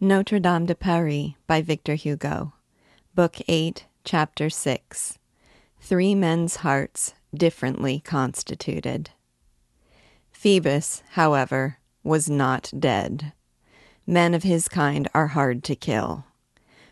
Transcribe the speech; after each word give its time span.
Notre 0.00 0.40
Dame 0.40 0.66
de 0.66 0.74
Paris 0.74 1.34
by 1.46 1.62
Victor 1.62 1.94
Hugo. 1.94 2.52
Book 3.14 3.36
8, 3.46 3.86
Chapter 4.02 4.50
6. 4.50 5.18
Three 5.80 6.16
Men's 6.16 6.56
Hearts 6.56 7.14
Differently 7.32 8.00
Constituted. 8.00 9.10
Phoebus, 10.32 11.04
however, 11.12 11.78
was 12.02 12.28
not 12.28 12.72
dead. 12.76 13.32
Men 14.04 14.34
of 14.34 14.42
his 14.42 14.68
kind 14.68 15.08
are 15.14 15.28
hard 15.28 15.62
to 15.64 15.76
kill. 15.76 16.24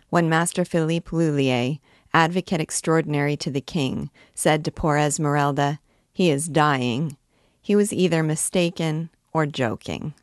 When 0.09 0.29
Master 0.29 0.65
Philippe 0.65 1.11
Lheulier, 1.11 1.81
advocate 2.15 2.61
extraordinary 2.61 3.37
to 3.39 3.51
the 3.51 3.61
king, 3.61 4.11
said 4.33 4.65
to 4.65 4.71
poor 4.71 4.97
Esmeralda, 4.97 5.81
He 6.13 6.31
is 6.31 6.49
dying, 6.49 7.17
he 7.61 7.75
was 7.75 7.93
either 7.93 8.23
mistaken 8.23 9.11
or 9.33 9.45
joking. 9.45 10.15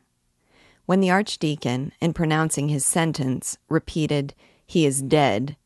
When 0.90 0.98
the 0.98 1.10
archdeacon, 1.12 1.92
in 2.00 2.14
pronouncing 2.14 2.68
his 2.68 2.84
sentence, 2.84 3.56
repeated, 3.68 4.34
He 4.66 4.84
is 4.84 5.02
dead, 5.02 5.56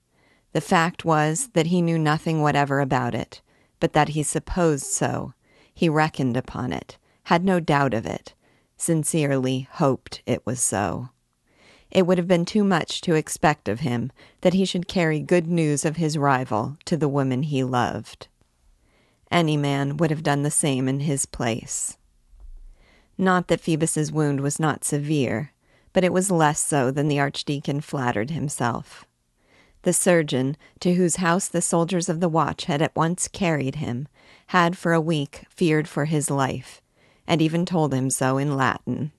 the 0.52 0.60
fact 0.60 1.06
was 1.06 1.48
that 1.54 1.68
he 1.68 1.80
knew 1.80 1.98
nothing 1.98 2.42
whatever 2.42 2.78
about 2.78 3.14
it, 3.14 3.40
but 3.80 3.94
that 3.94 4.10
he 4.10 4.22
supposed 4.22 4.84
so, 4.84 5.32
he 5.72 5.88
reckoned 5.88 6.36
upon 6.36 6.74
it, 6.74 6.98
had 7.22 7.42
no 7.42 7.58
doubt 7.58 7.94
of 7.94 8.04
it, 8.04 8.34
sincerely 8.76 9.66
hoped 9.72 10.20
it 10.26 10.44
was 10.44 10.60
so. 10.60 11.08
It 11.90 12.06
would 12.06 12.18
have 12.18 12.28
been 12.28 12.44
too 12.44 12.62
much 12.62 13.00
to 13.00 13.14
expect 13.14 13.66
of 13.66 13.80
him 13.80 14.12
that 14.42 14.52
he 14.52 14.66
should 14.66 14.88
carry 14.88 15.20
good 15.20 15.46
news 15.46 15.86
of 15.86 15.96
his 15.96 16.18
rival 16.18 16.76
to 16.84 16.98
the 16.98 17.08
woman 17.08 17.44
he 17.44 17.64
loved. 17.64 18.28
Any 19.30 19.56
man 19.56 19.96
would 19.96 20.10
have 20.10 20.22
done 20.22 20.42
the 20.42 20.50
same 20.50 20.86
in 20.86 21.00
his 21.00 21.24
place. 21.24 21.96
Not 23.16 23.48
that 23.48 23.60
Phoebus's 23.60 24.10
wound 24.10 24.40
was 24.40 24.58
not 24.58 24.84
severe, 24.84 25.52
but 25.92 26.04
it 26.04 26.12
was 26.12 26.30
less 26.30 26.58
so 26.58 26.90
than 26.90 27.08
the 27.08 27.20
archdeacon 27.20 27.80
flattered 27.80 28.30
himself. 28.30 29.04
The 29.82 29.92
surgeon, 29.92 30.56
to 30.80 30.94
whose 30.94 31.16
house 31.16 31.46
the 31.46 31.62
soldiers 31.62 32.08
of 32.08 32.20
the 32.20 32.28
watch 32.28 32.64
had 32.64 32.82
at 32.82 32.96
once 32.96 33.28
carried 33.28 33.76
him, 33.76 34.08
had 34.48 34.76
for 34.76 34.92
a 34.92 35.00
week 35.00 35.44
feared 35.48 35.86
for 35.86 36.06
his 36.06 36.30
life, 36.30 36.80
and 37.26 37.40
even 37.40 37.64
told 37.64 37.94
him 37.94 38.10
so 38.10 38.38
in 38.38 38.56
Latin. 38.56 39.12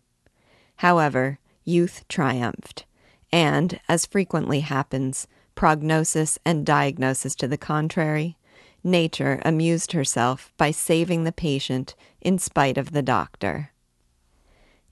However, 0.78 1.40
youth 1.64 2.04
triumphed, 2.10 2.86
and, 3.32 3.80
as 3.88 4.06
frequently 4.06 4.60
happens, 4.62 5.28
prognosis 5.56 6.38
and 6.44 6.66
diagnosis 6.66 7.36
to 7.36 7.48
the 7.48 7.58
contrary, 7.58 8.38
nature 8.84 9.42
amused 9.46 9.94
herself 9.94 10.52
by 10.58 10.72
saving 10.72 11.24
the 11.24 11.32
patient 11.32 11.96
in 12.22 12.38
spite 12.38 12.78
of 12.78 12.92
the 12.92 13.02
doctor. 13.02 13.72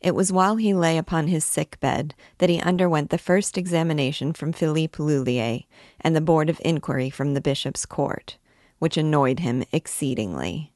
It 0.04 0.16
was 0.16 0.34
while 0.34 0.58
he 0.58 0.74
lay 0.74 0.98
upon 0.98 1.28
his 1.28 1.46
sick 1.46 1.80
bed 1.80 2.14
that 2.40 2.50
he 2.50 2.60
underwent 2.60 3.10
the 3.10 3.18
first 3.18 3.58
examination 3.58 4.34
from 4.34 4.52
Philippe 4.52 5.02
Lheulier 5.02 5.64
and 6.02 6.14
the 6.14 6.20
board 6.20 6.50
of 6.50 6.60
inquiry 6.66 7.10
from 7.10 7.34
the 7.34 7.42
bishop's 7.42 7.86
court, 7.86 8.38
which 8.80 8.98
annoyed 8.98 9.40
him 9.40 9.64
exceedingly. 9.72 10.74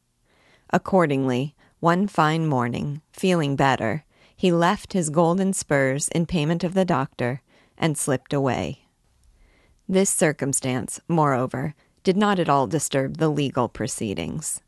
Accordingly, 0.69 1.55
one 1.81 2.07
fine 2.07 2.47
morning, 2.47 3.01
feeling 3.11 3.57
better, 3.57 4.05
he 4.33 4.49
left 4.49 4.93
his 4.93 5.09
golden 5.09 5.51
spurs 5.51 6.07
in 6.07 6.25
payment 6.25 6.63
of 6.63 6.73
the 6.73 6.85
doctor 6.85 7.41
and 7.77 7.97
slipped 7.97 8.31
away. 8.31 8.85
This 9.89 10.09
circumstance, 10.09 11.01
moreover, 11.09 11.75
did 12.03 12.15
not 12.15 12.39
at 12.39 12.47
all 12.47 12.65
disturb 12.65 13.17
the 13.17 13.29
legal 13.29 13.67
proceedings. 13.67 14.61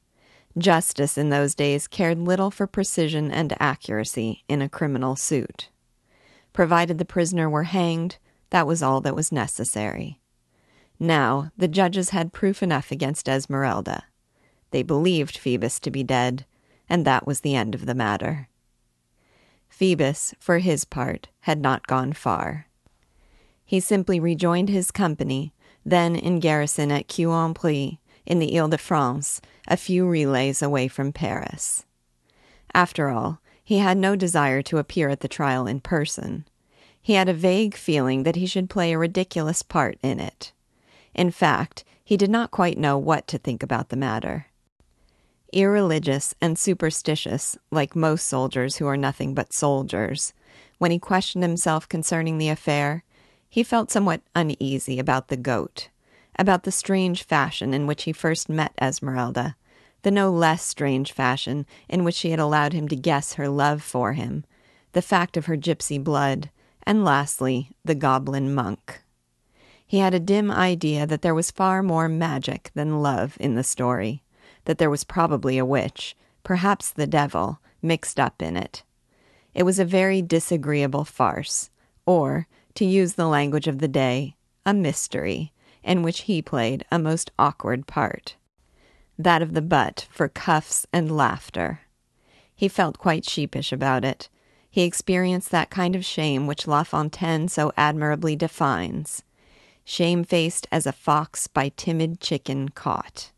Justice 0.58 1.18
in 1.18 1.30
those 1.30 1.56
days 1.56 1.88
cared 1.88 2.18
little 2.18 2.52
for 2.52 2.68
precision 2.68 3.32
and 3.32 3.56
accuracy 3.60 4.44
in 4.48 4.62
a 4.62 4.70
criminal 4.70 5.16
suit. 5.16 5.70
Provided 6.54 6.98
the 6.98 7.06
prisoner 7.06 7.50
were 7.50 7.64
hanged, 7.64 8.18
that 8.50 8.68
was 8.68 8.82
all 8.82 9.00
that 9.02 9.16
was 9.16 9.32
necessary. 9.32 10.20
Now, 11.00 11.52
the 11.56 11.68
judges 11.68 12.10
had 12.10 12.34
proof 12.34 12.62
enough 12.62 12.92
against 12.92 13.30
Esmeralda. 13.30 14.06
They 14.72 14.84
believed 14.84 15.38
Phoebus 15.38 15.80
to 15.82 15.92
be 15.92 16.04
dead, 16.04 16.46
and 16.90 17.06
that 17.06 17.26
was 17.26 17.42
the 17.42 17.56
end 17.56 17.76
of 17.76 17.86
the 17.86 17.96
matter. 17.96 18.50
Phoebus, 19.70 20.34
for 20.40 20.58
his 20.58 20.84
part, 20.84 21.30
had 21.42 21.62
not 21.62 21.88
gone 21.88 22.12
far. 22.12 22.66
He 23.64 23.80
simply 23.80 24.20
rejoined 24.20 24.68
his 24.68 24.92
company, 24.92 25.54
then 25.86 26.16
in 26.16 26.40
garrison 26.40 26.92
at 26.92 27.08
Queue 27.08 27.32
in 28.30 28.40
the 28.40 28.58
Ile 28.58 28.70
de 28.70 28.78
France, 28.78 29.42
a 29.68 29.76
few 29.76 30.08
relays 30.08 30.62
away 30.62 30.88
from 30.88 31.12
Paris. 31.12 31.86
After 32.74 33.10
all, 33.10 33.42
he 33.64 33.80
had 33.80 33.98
no 33.98 34.16
desire 34.16 34.62
to 34.62 34.78
appear 34.78 35.10
at 35.10 35.20
the 35.20 35.28
trial 35.28 35.68
in 35.68 35.80
person. 35.80 36.46
He 37.02 37.14
had 37.14 37.28
a 37.28 37.34
vague 37.34 37.76
feeling 37.76 38.24
that 38.24 38.36
he 38.36 38.46
should 38.46 38.70
play 38.70 38.94
a 38.94 38.98
ridiculous 38.98 39.64
part 39.64 39.98
in 40.04 40.20
it. 40.20 40.54
In 41.16 41.32
fact, 41.32 41.84
he 42.06 42.18
did 42.18 42.30
not 42.30 42.52
quite 42.52 42.78
know 42.78 42.98
what 42.98 43.28
to 43.28 43.38
think 43.38 43.64
about 43.64 43.90
the 43.90 43.96
matter. 43.96 44.48
Irreligious 45.52 46.36
and 46.40 46.58
superstitious, 46.58 47.58
like 47.72 47.96
most 47.96 48.28
soldiers 48.28 48.78
who 48.78 48.86
are 48.86 48.98
nothing 48.98 49.34
but 49.34 49.54
soldiers, 49.54 50.34
when 50.78 50.92
he 50.92 51.00
questioned 51.00 51.44
himself 51.44 51.90
concerning 51.90 52.38
the 52.38 52.50
affair, 52.50 53.04
he 53.50 53.64
felt 53.64 53.90
somewhat 53.90 54.22
uneasy 54.36 55.00
about 55.00 55.30
the 55.30 55.38
goat 55.38 55.90
about 56.40 56.64
the 56.64 56.72
strange 56.72 57.24
fashion 57.24 57.74
in 57.74 57.86
which 57.86 58.04
he 58.04 58.14
first 58.14 58.48
met 58.48 58.72
Esmeralda, 58.82 59.58
the 60.04 60.10
no 60.10 60.32
less 60.32 60.64
strange 60.64 61.12
fashion 61.12 61.66
in 61.90 62.06
which 62.06 62.16
she 62.16 62.32
had 62.32 62.40
allowed 62.40 62.72
him 62.72 62.88
to 62.88 62.96
guess 62.96 63.34
her 63.34 63.50
love 63.50 63.84
for 63.84 64.14
him, 64.14 64.46
the 64.94 65.02
fact 65.02 65.36
of 65.36 65.48
her 65.48 65.58
gypsy 65.58 66.02
blood, 66.02 66.50
and 66.84 67.04
lastly, 67.04 67.72
the 67.84 67.94
goblin 67.94 68.56
monk. 68.56 69.02
He 69.86 69.98
had 69.98 70.14
a 70.14 70.20
dim 70.20 70.50
idea 70.50 71.06
that 71.06 71.24
there 71.24 71.36
was 71.36 71.52
far 71.52 71.84
more 71.84 72.08
magic 72.08 72.72
than 72.74 73.02
love 73.02 73.36
in 73.42 73.56
the 73.56 73.64
story, 73.64 74.24
that 74.64 74.78
there 74.78 74.90
was 74.90 75.04
probably 75.04 75.58
a 75.58 75.66
witch, 75.66 76.16
perhaps 76.44 76.90
the 76.90 77.08
devil, 77.08 77.60
mixed 77.82 78.18
up 78.18 78.42
in 78.42 78.56
it. 78.56 78.84
It 79.54 79.64
was 79.64 79.78
a 79.78 79.84
very 79.84 80.22
disagreeable 80.22 81.04
farce, 81.04 81.70
or, 82.06 82.48
to 82.76 82.86
use 82.86 83.16
the 83.16 83.28
language 83.28 83.68
of 83.68 83.80
the 83.80 83.90
day, 83.90 84.38
a 84.66 84.74
mystery 84.74 85.52
in 85.90 86.04
which 86.04 86.22
he 86.22 86.40
played 86.40 86.86
a 86.92 87.00
most 87.00 87.32
awkward 87.40 87.88
part 87.88 88.36
that 89.18 89.42
of 89.42 89.54
the 89.54 89.62
butt 89.62 90.08
for 90.10 90.30
cuffs 90.30 90.86
and 90.94 91.18
laughter. 91.18 91.82
He 92.56 92.70
felt 92.70 92.98
quite 92.98 93.28
sheepish 93.28 93.74
about 93.74 94.06
it. 94.06 94.30
He 94.70 94.84
experienced 94.84 95.52
that 95.52 95.70
kind 95.70 95.96
of 95.96 96.06
shame 96.06 96.48
which 96.48 96.68
La 96.68 96.84
Fontaine 96.84 97.50
so 97.50 97.74
admirably 97.76 98.36
defines 98.38 99.24
shamefaced 99.84 100.68
as 100.72 100.86
a 100.86 100.94
fox 100.94 101.48
by 101.48 101.72
timid 101.76 102.22
chicken 102.22 102.70
caught. 102.70 103.32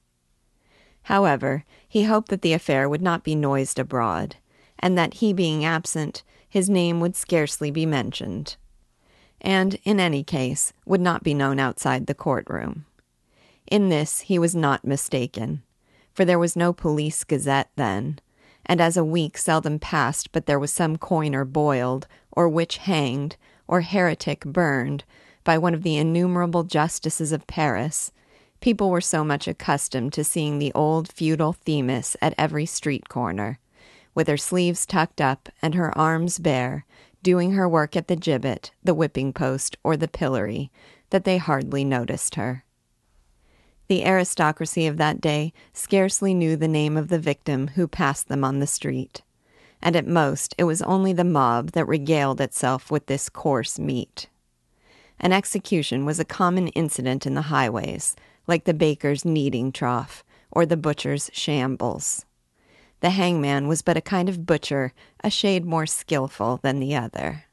However, 1.03 1.63
he 1.87 2.03
hoped 2.03 2.27
that 2.27 2.41
the 2.41 2.51
affair 2.51 2.89
would 2.89 3.01
not 3.01 3.23
be 3.23 3.33
noised 3.33 3.79
abroad, 3.79 4.35
and 4.77 4.97
that 4.97 5.15
he 5.15 5.31
being 5.31 5.63
absent, 5.63 6.23
his 6.49 6.69
name 6.69 6.99
would 6.99 7.15
scarcely 7.15 7.71
be 7.71 7.85
mentioned 7.85 8.57
and, 9.41 9.77
in 9.83 9.99
any 9.99 10.23
case, 10.23 10.71
would 10.85 11.01
not 11.01 11.23
be 11.23 11.33
known 11.33 11.59
outside 11.59 12.07
the 12.07 12.13
courtroom. 12.13 12.85
In 13.67 13.89
this 13.89 14.21
he 14.21 14.37
was 14.39 14.55
not 14.55 14.85
mistaken, 14.85 15.63
for 16.13 16.25
there 16.25 16.39
was 16.39 16.55
no 16.55 16.71
police 16.73 17.23
gazette 17.23 17.69
then, 17.75 18.19
and 18.65 18.79
as 18.79 18.95
a 18.95 19.03
week 19.03 19.37
seldom 19.37 19.79
passed 19.79 20.31
but 20.31 20.45
there 20.45 20.59
was 20.59 20.71
some 20.71 20.97
coiner 20.97 21.43
boiled, 21.45 22.07
or 22.31 22.47
witch 22.47 22.77
hanged, 22.77 23.35
or 23.67 23.81
heretic 23.81 24.45
burned 24.45 25.03
by 25.43 25.57
one 25.57 25.73
of 25.73 25.83
the 25.83 25.97
innumerable 25.97 26.63
justices 26.63 27.31
of 27.31 27.47
Paris, 27.47 28.11
people 28.59 28.89
were 28.89 29.01
so 29.01 29.23
much 29.23 29.47
accustomed 29.47 30.13
to 30.13 30.23
seeing 30.23 30.59
the 30.59 30.71
old 30.73 31.11
feudal 31.11 31.53
Themis 31.53 32.15
at 32.21 32.35
every 32.37 32.65
street 32.65 33.09
corner, 33.09 33.59
with 34.13 34.27
her 34.27 34.37
sleeves 34.37 34.85
tucked 34.85 35.19
up 35.19 35.49
and 35.61 35.73
her 35.73 35.97
arms 35.97 36.37
bare, 36.37 36.85
doing 37.23 37.51
her 37.51 37.67
work 37.67 37.95
at 37.95 38.07
the 38.07 38.15
gibbet, 38.15 38.71
the 38.83 38.93
whipping 38.93 39.33
post, 39.33 39.77
or 39.83 39.95
the 39.95 40.07
pillory, 40.07 40.71
that 41.09 41.23
they 41.23 41.37
hardly 41.37 41.83
noticed 41.83 42.35
her. 42.35 42.63
The 43.87 44.05
aristocracy 44.05 44.87
of 44.87 44.97
that 44.97 45.19
day 45.19 45.51
scarcely 45.73 46.33
knew 46.33 46.55
the 46.55 46.67
name 46.67 46.95
of 46.95 47.09
the 47.09 47.19
victim 47.19 47.69
who 47.69 47.87
passed 47.87 48.29
them 48.29 48.43
on 48.43 48.59
the 48.59 48.67
street, 48.67 49.21
and 49.81 49.95
at 49.95 50.07
most 50.07 50.55
it 50.57 50.63
was 50.63 50.81
only 50.83 51.11
the 51.11 51.23
mob 51.23 51.71
that 51.71 51.87
regaled 51.87 52.39
itself 52.39 52.89
with 52.89 53.07
this 53.07 53.27
coarse 53.27 53.77
meat. 53.77 54.29
An 55.19 55.33
execution 55.33 56.05
was 56.05 56.19
a 56.19 56.25
common 56.25 56.69
incident 56.69 57.25
in 57.25 57.33
the 57.33 57.43
highways, 57.43 58.15
like 58.47 58.63
the 58.63 58.73
baker's 58.73 59.25
kneading 59.25 59.71
trough 59.71 60.23
or 60.51 60.65
the 60.65 60.77
butcher's 60.77 61.29
shambles. 61.33 62.25
The 63.01 63.09
hangman 63.09 63.67
was 63.67 63.81
but 63.81 63.97
a 63.97 64.01
kind 64.01 64.29
of 64.29 64.45
butcher, 64.45 64.93
a 65.23 65.29
shade 65.29 65.65
more 65.65 65.85
skilful 65.85 66.59
than 66.61 66.79
the 66.79 66.95
other. 66.95 67.45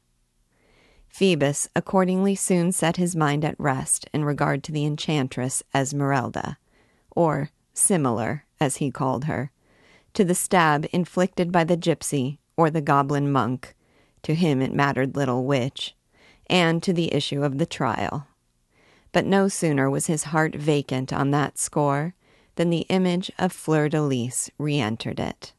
Phoebus 1.09 1.67
accordingly 1.75 2.35
soon 2.35 2.71
set 2.71 2.97
his 2.97 3.15
mind 3.15 3.43
at 3.43 3.59
rest 3.59 4.07
in 4.13 4.23
regard 4.23 4.63
to 4.63 4.71
the 4.71 4.85
enchantress 4.85 5.63
Esmeralda, 5.73 6.57
or 7.11 7.49
similar, 7.73 8.45
as 8.59 8.77
he 8.77 8.91
called 8.91 9.25
her, 9.25 9.51
to 10.13 10.23
the 10.23 10.35
stab 10.35 10.87
inflicted 10.93 11.51
by 11.51 11.63
the 11.63 11.77
gypsy 11.77 12.37
or 12.55 12.69
the 12.69 12.81
goblin 12.81 13.31
monk, 13.31 13.75
to 14.21 14.35
him 14.35 14.61
it 14.61 14.73
mattered 14.73 15.15
little 15.15 15.45
which, 15.45 15.95
and 16.47 16.83
to 16.83 16.93
the 16.93 17.13
issue 17.13 17.43
of 17.43 17.57
the 17.57 17.65
trial. 17.65 18.27
But 19.11 19.25
no 19.25 19.47
sooner 19.47 19.89
was 19.89 20.05
his 20.05 20.25
heart 20.25 20.53
vacant 20.53 21.11
on 21.11 21.31
that 21.31 21.57
score 21.57 22.13
than 22.59 22.69
the 22.71 22.85
image 22.89 23.31
of 23.39 23.53
Fleur 23.53 23.87
de 23.87 24.01
Lis 24.01 24.51
re 24.57 24.81
entered 24.81 25.17
it. 25.17 25.53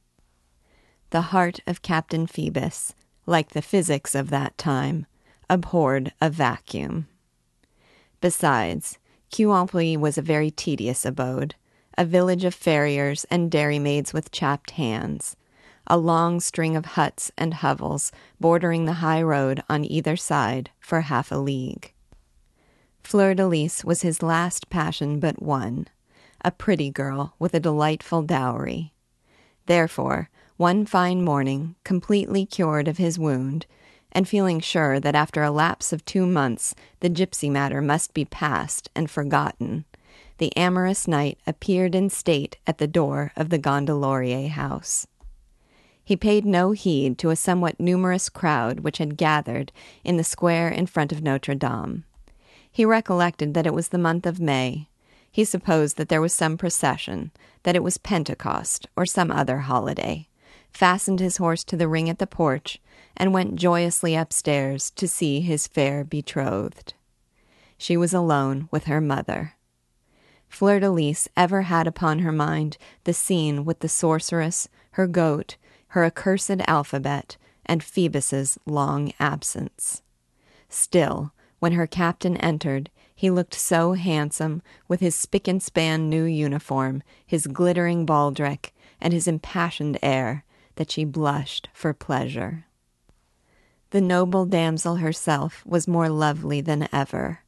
The 1.08 1.32
heart 1.32 1.60
of 1.66 1.80
Captain 1.80 2.26
Phoebus, 2.26 2.94
like 3.24 3.52
the 3.52 3.62
physics 3.62 4.14
of 4.14 4.28
that 4.28 4.58
time, 4.58 5.06
abhorred 5.48 6.12
a 6.20 6.28
vacuum. 6.28 7.08
Besides, 8.20 8.98
Queue 9.30 9.48
was 9.98 10.18
a 10.18 10.22
very 10.22 10.50
tedious 10.50 11.06
abode, 11.06 11.54
a 11.96 12.04
village 12.04 12.44
of 12.44 12.54
farriers 12.54 13.24
and 13.30 13.50
dairymaids 13.50 14.12
with 14.12 14.30
chapped 14.30 14.72
hands, 14.72 15.36
a 15.86 15.96
long 15.96 16.38
string 16.38 16.76
of 16.76 16.84
huts 16.84 17.32
and 17.38 17.54
hovels 17.54 18.12
bordering 18.38 18.84
the 18.84 19.00
high 19.00 19.22
road 19.22 19.62
on 19.70 19.90
either 19.90 20.18
side 20.18 20.68
for 20.78 21.00
half 21.00 21.32
a 21.32 21.36
league. 21.36 21.94
Fleur 23.02 23.32
de 23.32 23.46
Lis 23.46 23.86
was 23.86 24.02
his 24.02 24.22
last 24.22 24.68
passion 24.68 25.18
but 25.18 25.40
one, 25.40 25.86
a 26.44 26.50
pretty 26.50 26.90
girl 26.90 27.34
with 27.38 27.54
a 27.54 27.60
delightful 27.60 28.22
dowry. 28.22 28.92
Therefore, 29.66 30.30
one 30.56 30.84
fine 30.84 31.24
morning, 31.24 31.76
completely 31.84 32.44
cured 32.44 32.88
of 32.88 32.98
his 32.98 33.18
wound, 33.18 33.66
and 34.12 34.28
feeling 34.28 34.60
sure 34.60 35.00
that 35.00 35.14
after 35.14 35.42
a 35.42 35.50
lapse 35.50 35.92
of 35.92 36.04
two 36.04 36.26
months 36.26 36.74
the 37.00 37.08
gypsy 37.08 37.50
matter 37.50 37.80
must 37.80 38.12
be 38.12 38.24
past 38.24 38.90
and 38.94 39.10
forgotten, 39.10 39.84
the 40.38 40.54
amorous 40.56 41.06
knight 41.08 41.38
appeared 41.46 41.94
in 41.94 42.10
state 42.10 42.58
at 42.66 42.78
the 42.78 42.86
door 42.86 43.32
of 43.36 43.50
the 43.50 43.58
Gondelaurier 43.58 44.48
house. 44.48 45.06
He 46.04 46.16
paid 46.16 46.44
no 46.44 46.72
heed 46.72 47.16
to 47.18 47.30
a 47.30 47.36
somewhat 47.36 47.78
numerous 47.78 48.28
crowd 48.28 48.80
which 48.80 48.98
had 48.98 49.16
gathered 49.16 49.70
in 50.02 50.16
the 50.16 50.24
square 50.24 50.68
in 50.68 50.86
front 50.86 51.12
of 51.12 51.22
Notre 51.22 51.54
Dame. 51.54 52.04
He 52.70 52.84
recollected 52.84 53.54
that 53.54 53.66
it 53.66 53.72
was 53.72 53.88
the 53.88 53.98
month 53.98 54.26
of 54.26 54.40
May. 54.40 54.89
He 55.30 55.44
supposed 55.44 55.96
that 55.96 56.08
there 56.08 56.20
was 56.20 56.34
some 56.34 56.58
procession, 56.58 57.30
that 57.62 57.76
it 57.76 57.82
was 57.82 57.98
Pentecost 57.98 58.88
or 58.96 59.06
some 59.06 59.30
other 59.30 59.58
holiday, 59.58 60.28
fastened 60.72 61.20
his 61.20 61.36
horse 61.36 61.64
to 61.64 61.76
the 61.76 61.88
ring 61.88 62.08
at 62.08 62.18
the 62.18 62.26
porch, 62.26 62.80
and 63.16 63.32
went 63.32 63.56
joyously 63.56 64.14
upstairs 64.14 64.90
to 64.92 65.06
see 65.06 65.40
his 65.40 65.66
fair 65.66 66.04
betrothed. 66.04 66.94
She 67.78 67.96
was 67.96 68.12
alone 68.12 68.68
with 68.70 68.84
her 68.84 69.00
mother. 69.00 69.54
Fleur 70.48 70.80
de 70.80 70.90
Lis 70.90 71.28
ever 71.36 71.62
had 71.62 71.86
upon 71.86 72.20
her 72.20 72.32
mind 72.32 72.76
the 73.04 73.14
scene 73.14 73.64
with 73.64 73.80
the 73.80 73.88
sorceress, 73.88 74.68
her 74.92 75.06
goat, 75.06 75.56
her 75.88 76.04
accursed 76.04 76.60
alphabet, 76.66 77.36
and 77.64 77.84
Phoebus's 77.84 78.58
long 78.66 79.12
absence. 79.20 80.02
Still, 80.68 81.32
when 81.60 81.72
her 81.72 81.86
captain 81.86 82.36
entered, 82.38 82.90
he 83.20 83.28
looked 83.28 83.52
so 83.52 83.92
handsome, 83.92 84.62
with 84.88 85.00
his 85.00 85.14
spick 85.14 85.46
and 85.46 85.62
span 85.62 86.08
new 86.08 86.24
uniform, 86.24 87.02
his 87.26 87.46
glittering 87.46 88.06
baldric, 88.06 88.72
and 88.98 89.12
his 89.12 89.28
impassioned 89.28 89.98
air, 90.02 90.42
that 90.76 90.90
she 90.90 91.04
blushed 91.04 91.68
for 91.74 91.92
pleasure. 91.92 92.64
The 93.90 94.00
noble 94.00 94.46
damsel 94.46 94.96
herself 94.96 95.62
was 95.66 95.86
more 95.86 96.08
lovely 96.08 96.62
than 96.62 96.88
ever. 96.94 97.40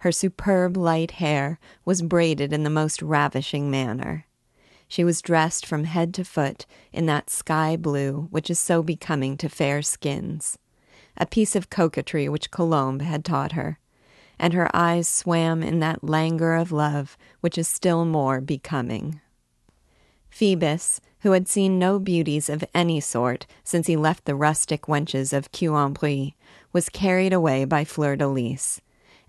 Her 0.00 0.10
superb 0.10 0.76
light 0.76 1.12
hair 1.12 1.60
was 1.84 2.02
braided 2.02 2.52
in 2.52 2.64
the 2.64 2.68
most 2.68 3.00
ravishing 3.00 3.70
manner. 3.70 4.26
She 4.88 5.04
was 5.04 5.22
dressed 5.22 5.64
from 5.64 5.84
head 5.84 6.12
to 6.14 6.24
foot 6.24 6.66
in 6.92 7.06
that 7.06 7.30
sky 7.30 7.76
blue 7.76 8.26
which 8.32 8.50
is 8.50 8.58
so 8.58 8.82
becoming 8.82 9.36
to 9.36 9.48
fair 9.48 9.80
skins, 9.80 10.58
a 11.16 11.24
piece 11.24 11.54
of 11.54 11.70
coquetry 11.70 12.28
which 12.28 12.50
Colombe 12.50 12.98
had 12.98 13.24
taught 13.24 13.52
her, 13.52 13.78
and 14.38 14.52
her 14.52 14.68
eyes 14.74 15.08
swam 15.08 15.62
in 15.62 15.80
that 15.80 16.04
languor 16.04 16.54
of 16.54 16.72
love 16.72 17.16
which 17.40 17.58
is 17.58 17.68
still 17.68 18.04
more 18.04 18.40
becoming. 18.40 19.20
Phoebus, 20.30 21.00
who 21.20 21.32
had 21.32 21.46
seen 21.46 21.78
no 21.78 21.98
beauties 21.98 22.48
of 22.48 22.64
any 22.74 23.00
sort 23.00 23.46
since 23.62 23.86
he 23.86 23.96
left 23.96 24.24
the 24.24 24.34
rustic 24.34 24.82
wenches 24.82 25.32
of 25.32 25.52
Queue 25.52 26.32
was 26.72 26.88
carried 26.88 27.32
away 27.32 27.64
by 27.64 27.84
Fleur 27.84 28.16
de 28.16 28.26
Lis, 28.26 28.80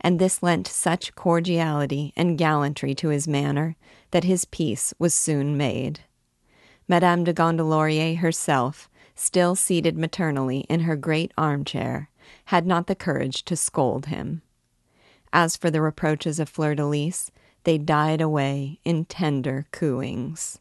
and 0.02 0.20
this 0.20 0.42
lent 0.42 0.68
such 0.68 1.16
cordiality 1.16 2.12
and 2.18 2.38
gallantry 2.38 2.96
to 2.96 3.10
his 3.10 3.28
manner 3.28 3.76
that 4.12 4.24
his 4.24 4.46
peace 4.46 4.94
was 4.98 5.14
soon 5.14 5.56
made. 5.56 6.02
Madame 6.88 7.24
de 7.24 7.34
Gondelaurier 7.34 8.18
herself, 8.18 8.90
still 9.16 9.56
seated 9.56 9.98
maternally 9.98 10.62
in 10.70 10.82
her 10.82 10.96
great 10.96 11.32
armchair, 11.38 12.10
had 12.46 12.66
not 12.66 12.88
the 12.88 12.96
courage 12.96 13.46
to 13.46 13.56
scold 13.56 14.08
him. 14.08 14.42
As 15.38 15.58
for 15.58 15.70
the 15.70 15.82
reproaches 15.82 16.40
of 16.40 16.48
Fleur 16.48 16.76
de 16.76 16.86
Lis, 16.86 17.30
they 17.66 17.78
died 17.78 18.22
away 18.22 18.80
in 18.86 19.04
tender 19.04 19.66
cooings. 19.74 20.60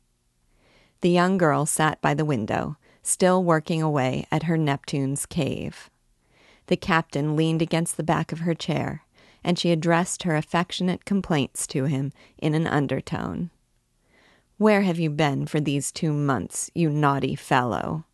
The 1.01 1.11
young 1.11 1.39
girl 1.39 1.65
sat 1.65 2.01
by 2.01 2.13
the 2.13 2.25
window, 2.25 2.77
still 3.01 3.45
working 3.45 3.81
away 3.81 4.27
at 4.33 4.43
her 4.43 4.57
Neptune's 4.57 5.27
cave. 5.27 5.91
The 6.67 6.77
captain 6.77 7.37
leaned 7.37 7.63
against 7.63 7.97
the 7.97 8.03
back 8.03 8.33
of 8.33 8.41
her 8.41 8.53
chair, 8.53 9.05
and 9.45 9.57
she 9.57 9.71
addressed 9.71 10.25
her 10.25 10.35
affectionate 10.35 11.05
complaints 11.05 11.69
to 11.69 11.85
him 11.85 12.13
in 12.37 12.53
an 12.53 12.67
undertone. 12.67 13.51
Where 14.59 14.83
have 14.83 14.99
you 14.99 15.09
been 15.09 15.47
for 15.47 15.61
these 15.61 15.93
two 15.93 16.13
months, 16.13 16.69
you 16.75 16.91
naughty 16.91 17.37
fellow? 17.37 18.07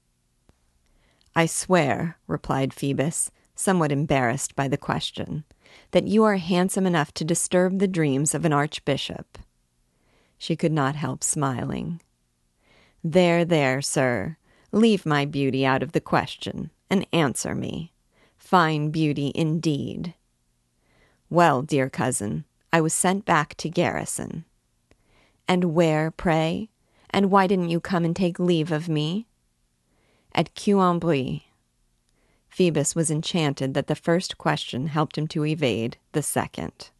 I 1.34 1.46
swear, 1.46 2.18
replied 2.26 2.74
Phoebus, 2.74 3.30
somewhat 3.54 3.90
embarrassed 3.90 4.54
by 4.54 4.68
the 4.68 4.76
question, 4.76 5.44
that 5.90 6.06
you 6.06 6.24
are 6.24 6.36
handsome 6.36 6.86
enough 6.86 7.12
to 7.14 7.24
disturb 7.24 7.78
the 7.78 7.88
dreams 7.88 8.34
of 8.34 8.44
an 8.44 8.52
archbishop. 8.52 9.38
She 10.38 10.56
could 10.56 10.72
not 10.72 10.94
help 10.96 11.22
smiling. 11.22 12.00
There, 13.04 13.44
there, 13.44 13.82
sir, 13.82 14.36
leave 14.72 15.04
my 15.04 15.24
beauty 15.24 15.64
out 15.66 15.82
of 15.82 15.92
the 15.92 16.00
question, 16.00 16.70
and 16.88 17.06
answer 17.12 17.54
me. 17.54 17.92
Fine 18.38 18.90
beauty 18.90 19.32
indeed. 19.34 20.14
Well, 21.28 21.62
dear 21.62 21.88
cousin, 21.88 22.44
I 22.72 22.80
was 22.80 22.92
sent 22.92 23.24
back 23.24 23.54
to 23.56 23.68
garrison. 23.68 24.44
And 25.46 25.74
where, 25.74 26.10
pray? 26.10 26.70
And 27.10 27.30
why 27.30 27.46
didn't 27.46 27.70
you 27.70 27.80
come 27.80 28.04
and 28.04 28.14
take 28.14 28.38
leave 28.38 28.70
of 28.70 28.88
me? 28.88 29.26
At 30.32 30.54
Queue 30.54 30.78
Phoebus 32.50 32.94
was 32.96 33.10
enchanted 33.10 33.74
that 33.74 33.86
the 33.86 33.94
first 33.94 34.36
question 34.36 34.88
helped 34.88 35.16
him 35.16 35.28
to 35.28 35.46
evade 35.46 35.96
the 36.12 36.22
second. 36.22 36.90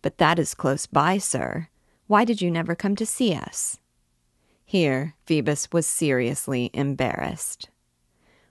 But 0.00 0.18
that 0.18 0.38
is 0.38 0.54
close 0.54 0.86
by, 0.86 1.18
sir. 1.18 1.68
Why 2.06 2.24
did 2.24 2.40
you 2.40 2.50
never 2.50 2.74
come 2.74 2.94
to 2.96 3.06
see 3.06 3.34
us? 3.34 3.78
Here 4.64 5.14
Phoebus 5.26 5.72
was 5.72 5.86
seriously 5.86 6.70
embarrassed. 6.72 7.68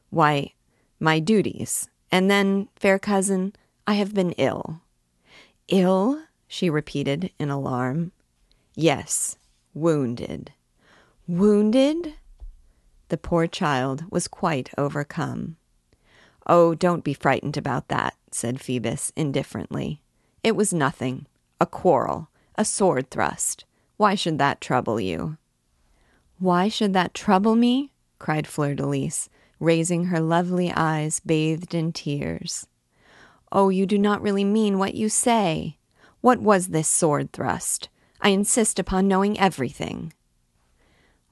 Why, 0.09 0.53
my 0.99 1.19
duties. 1.19 1.89
And 2.11 2.29
then, 2.29 2.67
fair 2.75 2.99
cousin, 2.99 3.53
I 3.87 3.93
have 3.93 4.13
been 4.13 4.33
ill. 4.33 4.81
Ill? 5.69 6.21
she 6.47 6.69
repeated 6.69 7.31
in 7.39 7.49
alarm. 7.49 8.11
Yes, 8.75 9.37
wounded. 9.73 10.51
Wounded? 11.27 12.13
The 13.09 13.17
poor 13.17 13.47
child 13.47 14.05
was 14.11 14.27
quite 14.27 14.69
overcome. 14.77 15.57
Oh, 16.47 16.75
don't 16.75 17.03
be 17.03 17.13
frightened 17.13 17.57
about 17.57 17.87
that, 17.87 18.15
said 18.31 18.59
Phoebus 18.59 19.11
indifferently. 19.15 20.01
It 20.43 20.55
was 20.55 20.73
nothing. 20.73 21.25
A 21.61 21.65
quarrel. 21.65 22.29
A 22.55 22.65
sword 22.65 23.09
thrust. 23.09 23.65
Why 23.97 24.15
should 24.15 24.37
that 24.39 24.59
trouble 24.59 24.99
you? 24.99 25.37
Why 26.39 26.67
should 26.67 26.93
that 26.93 27.13
trouble 27.13 27.55
me? 27.55 27.91
cried 28.19 28.47
Fleur 28.47 28.73
de 28.73 28.85
Lis, 28.85 29.29
raising 29.59 30.05
her 30.05 30.19
lovely 30.19 30.71
eyes 30.71 31.19
bathed 31.19 31.73
in 31.73 31.93
tears. 31.93 32.67
Oh, 33.51 33.69
you 33.69 33.85
do 33.85 33.97
not 33.97 34.21
really 34.21 34.43
mean 34.43 34.79
what 34.79 34.95
you 34.95 35.09
say. 35.09 35.77
What 36.21 36.39
was 36.39 36.69
this 36.69 36.87
sword 36.87 37.31
thrust? 37.31 37.89
I 38.19 38.29
insist 38.29 38.79
upon 38.79 39.07
knowing 39.07 39.39
everything. 39.39 40.13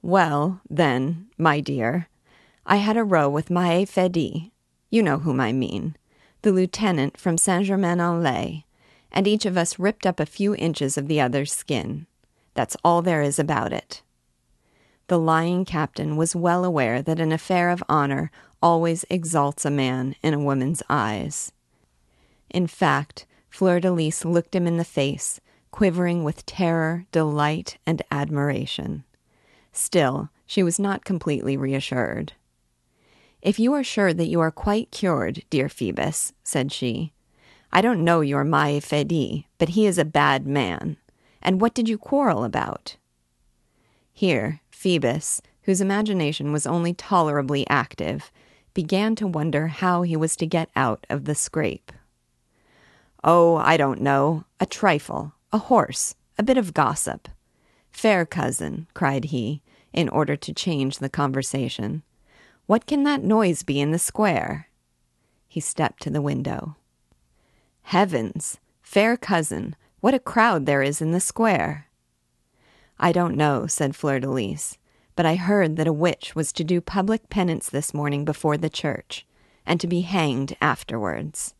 Well, 0.02 0.60
then, 0.70 1.28
my 1.36 1.60
dear, 1.60 2.08
I 2.64 2.76
had 2.76 2.96
a 2.96 3.04
row 3.04 3.28
with 3.28 3.48
Mahé 3.48 3.82
Fédy. 3.82 4.51
You 4.92 5.02
know 5.02 5.20
whom 5.20 5.40
I 5.40 5.52
mean. 5.52 5.96
The 6.42 6.52
lieutenant 6.52 7.16
from 7.16 7.38
Saint 7.38 7.64
Germain 7.64 7.98
en 7.98 8.22
Laye, 8.22 8.66
and 9.10 9.26
each 9.26 9.46
of 9.46 9.56
us 9.56 9.78
ripped 9.78 10.04
up 10.04 10.20
a 10.20 10.26
few 10.26 10.54
inches 10.54 10.98
of 10.98 11.08
the 11.08 11.18
other's 11.18 11.50
skin. 11.50 12.06
That's 12.52 12.76
all 12.84 13.00
there 13.00 13.22
is 13.22 13.38
about 13.38 13.72
it. 13.72 14.02
The 15.06 15.18
lying 15.18 15.64
captain 15.64 16.18
was 16.18 16.36
well 16.36 16.62
aware 16.62 17.00
that 17.00 17.20
an 17.20 17.32
affair 17.32 17.70
of 17.70 17.82
honor 17.88 18.30
always 18.60 19.06
exalts 19.08 19.64
a 19.64 19.70
man 19.70 20.14
in 20.22 20.34
a 20.34 20.38
woman's 20.38 20.82
eyes. 20.90 21.52
In 22.50 22.66
fact, 22.66 23.24
Fleur 23.48 23.80
de 23.80 23.90
Lis 23.90 24.26
looked 24.26 24.54
him 24.54 24.66
in 24.66 24.76
the 24.76 24.84
face, 24.84 25.40
quivering 25.70 26.22
with 26.22 26.44
terror, 26.44 27.06
delight, 27.12 27.78
and 27.86 28.02
admiration. 28.10 29.04
Still, 29.72 30.28
she 30.44 30.62
was 30.62 30.78
not 30.78 31.06
completely 31.06 31.56
reassured. 31.56 32.34
If 33.42 33.58
you 33.58 33.72
are 33.72 33.82
sure 33.82 34.14
that 34.14 34.28
you 34.28 34.38
are 34.38 34.52
quite 34.52 34.92
cured, 34.92 35.42
dear 35.50 35.68
Phoebus, 35.68 36.32
said 36.44 36.70
she, 36.70 37.12
I 37.72 37.80
don't 37.80 38.04
know 38.04 38.20
your 38.20 38.44
Mahé 38.44 38.78
Fédy, 38.78 39.46
but 39.58 39.70
he 39.70 39.84
is 39.84 39.98
a 39.98 40.04
bad 40.04 40.46
man. 40.46 40.96
And 41.42 41.60
what 41.60 41.74
did 41.74 41.88
you 41.88 41.98
quarrel 41.98 42.44
about? 42.44 42.96
Here, 44.12 44.60
Phoebus, 44.70 45.42
whose 45.62 45.80
imagination 45.80 46.52
was 46.52 46.68
only 46.68 46.94
tolerably 46.94 47.66
active, 47.68 48.30
began 48.74 49.16
to 49.16 49.26
wonder 49.26 49.66
how 49.66 50.02
he 50.02 50.16
was 50.16 50.36
to 50.36 50.46
get 50.46 50.70
out 50.76 51.04
of 51.10 51.24
the 51.24 51.34
scrape. 51.34 51.90
Oh, 53.24 53.56
I 53.56 53.76
don't 53.76 54.00
know. 54.00 54.44
A 54.60 54.66
trifle, 54.66 55.34
a 55.52 55.58
horse, 55.58 56.14
a 56.38 56.44
bit 56.44 56.56
of 56.56 56.74
gossip. 56.74 57.28
Fair 57.90 58.24
cousin, 58.24 58.86
cried 58.94 59.26
he, 59.26 59.62
in 59.92 60.08
order 60.08 60.36
to 60.36 60.54
change 60.54 60.98
the 60.98 61.10
conversation, 61.10 62.04
what 62.72 62.86
can 62.86 63.02
that 63.02 63.22
noise 63.22 63.62
be 63.62 63.82
in 63.82 63.90
the 63.90 63.98
square? 63.98 64.66
He 65.46 65.60
stepped 65.60 66.02
to 66.04 66.08
the 66.08 66.22
window. 66.22 66.76
Heavens! 67.82 68.60
Fair 68.80 69.18
cousin, 69.18 69.76
what 70.00 70.14
a 70.14 70.18
crowd 70.18 70.64
there 70.64 70.80
is 70.80 71.02
in 71.02 71.12
the 71.12 71.20
square! 71.20 71.88
I 72.98 73.12
don't 73.12 73.36
know, 73.36 73.66
said 73.66 73.94
Fleur 73.94 74.20
de 74.20 74.30
Lys, 74.30 74.78
but 75.16 75.26
I 75.26 75.34
heard 75.34 75.76
that 75.76 75.86
a 75.86 75.92
witch 75.92 76.34
was 76.34 76.50
to 76.54 76.64
do 76.64 76.80
public 76.80 77.28
penance 77.28 77.68
this 77.68 77.92
morning 77.92 78.24
before 78.24 78.56
the 78.56 78.70
church, 78.70 79.26
and 79.66 79.78
to 79.78 79.86
be 79.86 80.00
hanged 80.00 80.56
afterwards. 80.62 81.54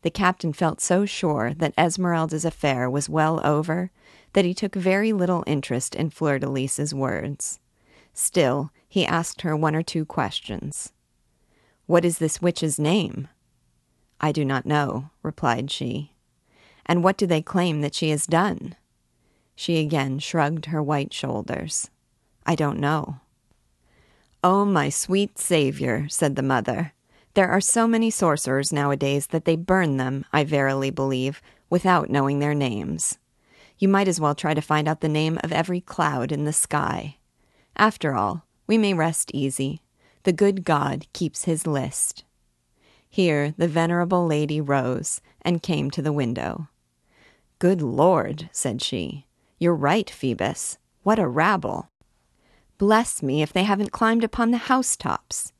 The 0.00 0.10
captain 0.10 0.52
felt 0.52 0.80
so 0.80 1.06
sure 1.06 1.54
that 1.54 1.74
Esmeralda's 1.78 2.44
affair 2.44 2.90
was 2.90 3.08
well 3.08 3.40
over 3.46 3.92
that 4.32 4.44
he 4.44 4.52
took 4.52 4.74
very 4.74 5.12
little 5.12 5.44
interest 5.46 5.94
in 5.94 6.10
Fleur 6.10 6.40
de 6.40 6.50
Lys's 6.50 6.92
words. 6.92 7.60
Still, 8.12 8.70
he 8.88 9.06
asked 9.06 9.42
her 9.42 9.56
one 9.56 9.74
or 9.74 9.82
two 9.82 10.04
questions. 10.04 10.92
What 11.86 12.04
is 12.04 12.18
this 12.18 12.42
witch's 12.42 12.78
name? 12.78 13.28
I 14.20 14.32
do 14.32 14.44
not 14.44 14.66
know, 14.66 15.10
replied 15.22 15.70
she. 15.70 16.12
And 16.86 17.02
what 17.02 17.16
do 17.16 17.26
they 17.26 17.42
claim 17.42 17.80
that 17.80 17.94
she 17.94 18.10
has 18.10 18.26
done? 18.26 18.76
She 19.54 19.78
again 19.78 20.18
shrugged 20.18 20.66
her 20.66 20.82
white 20.82 21.12
shoulders. 21.12 21.90
I 22.46 22.54
don't 22.54 22.78
know. 22.78 23.20
Oh, 24.44 24.64
my 24.64 24.88
sweet 24.88 25.38
Saviour, 25.38 26.08
said 26.08 26.36
the 26.36 26.42
mother. 26.42 26.92
There 27.34 27.48
are 27.48 27.60
so 27.60 27.86
many 27.86 28.10
sorcerers 28.10 28.72
nowadays 28.72 29.28
that 29.28 29.44
they 29.44 29.56
burn 29.56 29.96
them, 29.96 30.24
I 30.32 30.44
verily 30.44 30.90
believe, 30.90 31.40
without 31.70 32.10
knowing 32.10 32.40
their 32.40 32.54
names. 32.54 33.18
You 33.78 33.88
might 33.88 34.08
as 34.08 34.20
well 34.20 34.34
try 34.34 34.52
to 34.52 34.60
find 34.60 34.86
out 34.86 35.00
the 35.00 35.08
name 35.08 35.38
of 35.42 35.52
every 35.52 35.80
cloud 35.80 36.30
in 36.30 36.44
the 36.44 36.52
sky. 36.52 37.16
After 37.76 38.14
all, 38.14 38.44
we 38.66 38.78
may 38.78 38.94
rest 38.94 39.30
easy. 39.34 39.82
The 40.24 40.32
good 40.32 40.64
God 40.64 41.06
keeps 41.12 41.44
his 41.44 41.66
list. 41.66 42.24
Here 43.08 43.54
the 43.56 43.68
venerable 43.68 44.26
lady 44.26 44.60
rose 44.60 45.20
and 45.42 45.62
came 45.62 45.90
to 45.90 46.02
the 46.02 46.12
window. 46.12 46.68
Good 47.58 47.82
Lord, 47.82 48.48
said 48.52 48.80
she. 48.82 49.26
You're 49.58 49.74
right, 49.74 50.08
Phoebus. 50.08 50.78
What 51.02 51.18
a 51.18 51.28
rabble! 51.28 51.90
Bless 52.78 53.22
me 53.22 53.42
if 53.42 53.52
they 53.52 53.62
haven't 53.62 53.92
climbed 53.92 54.24
upon 54.24 54.50
the 54.50 54.56
housetops. 54.56 55.52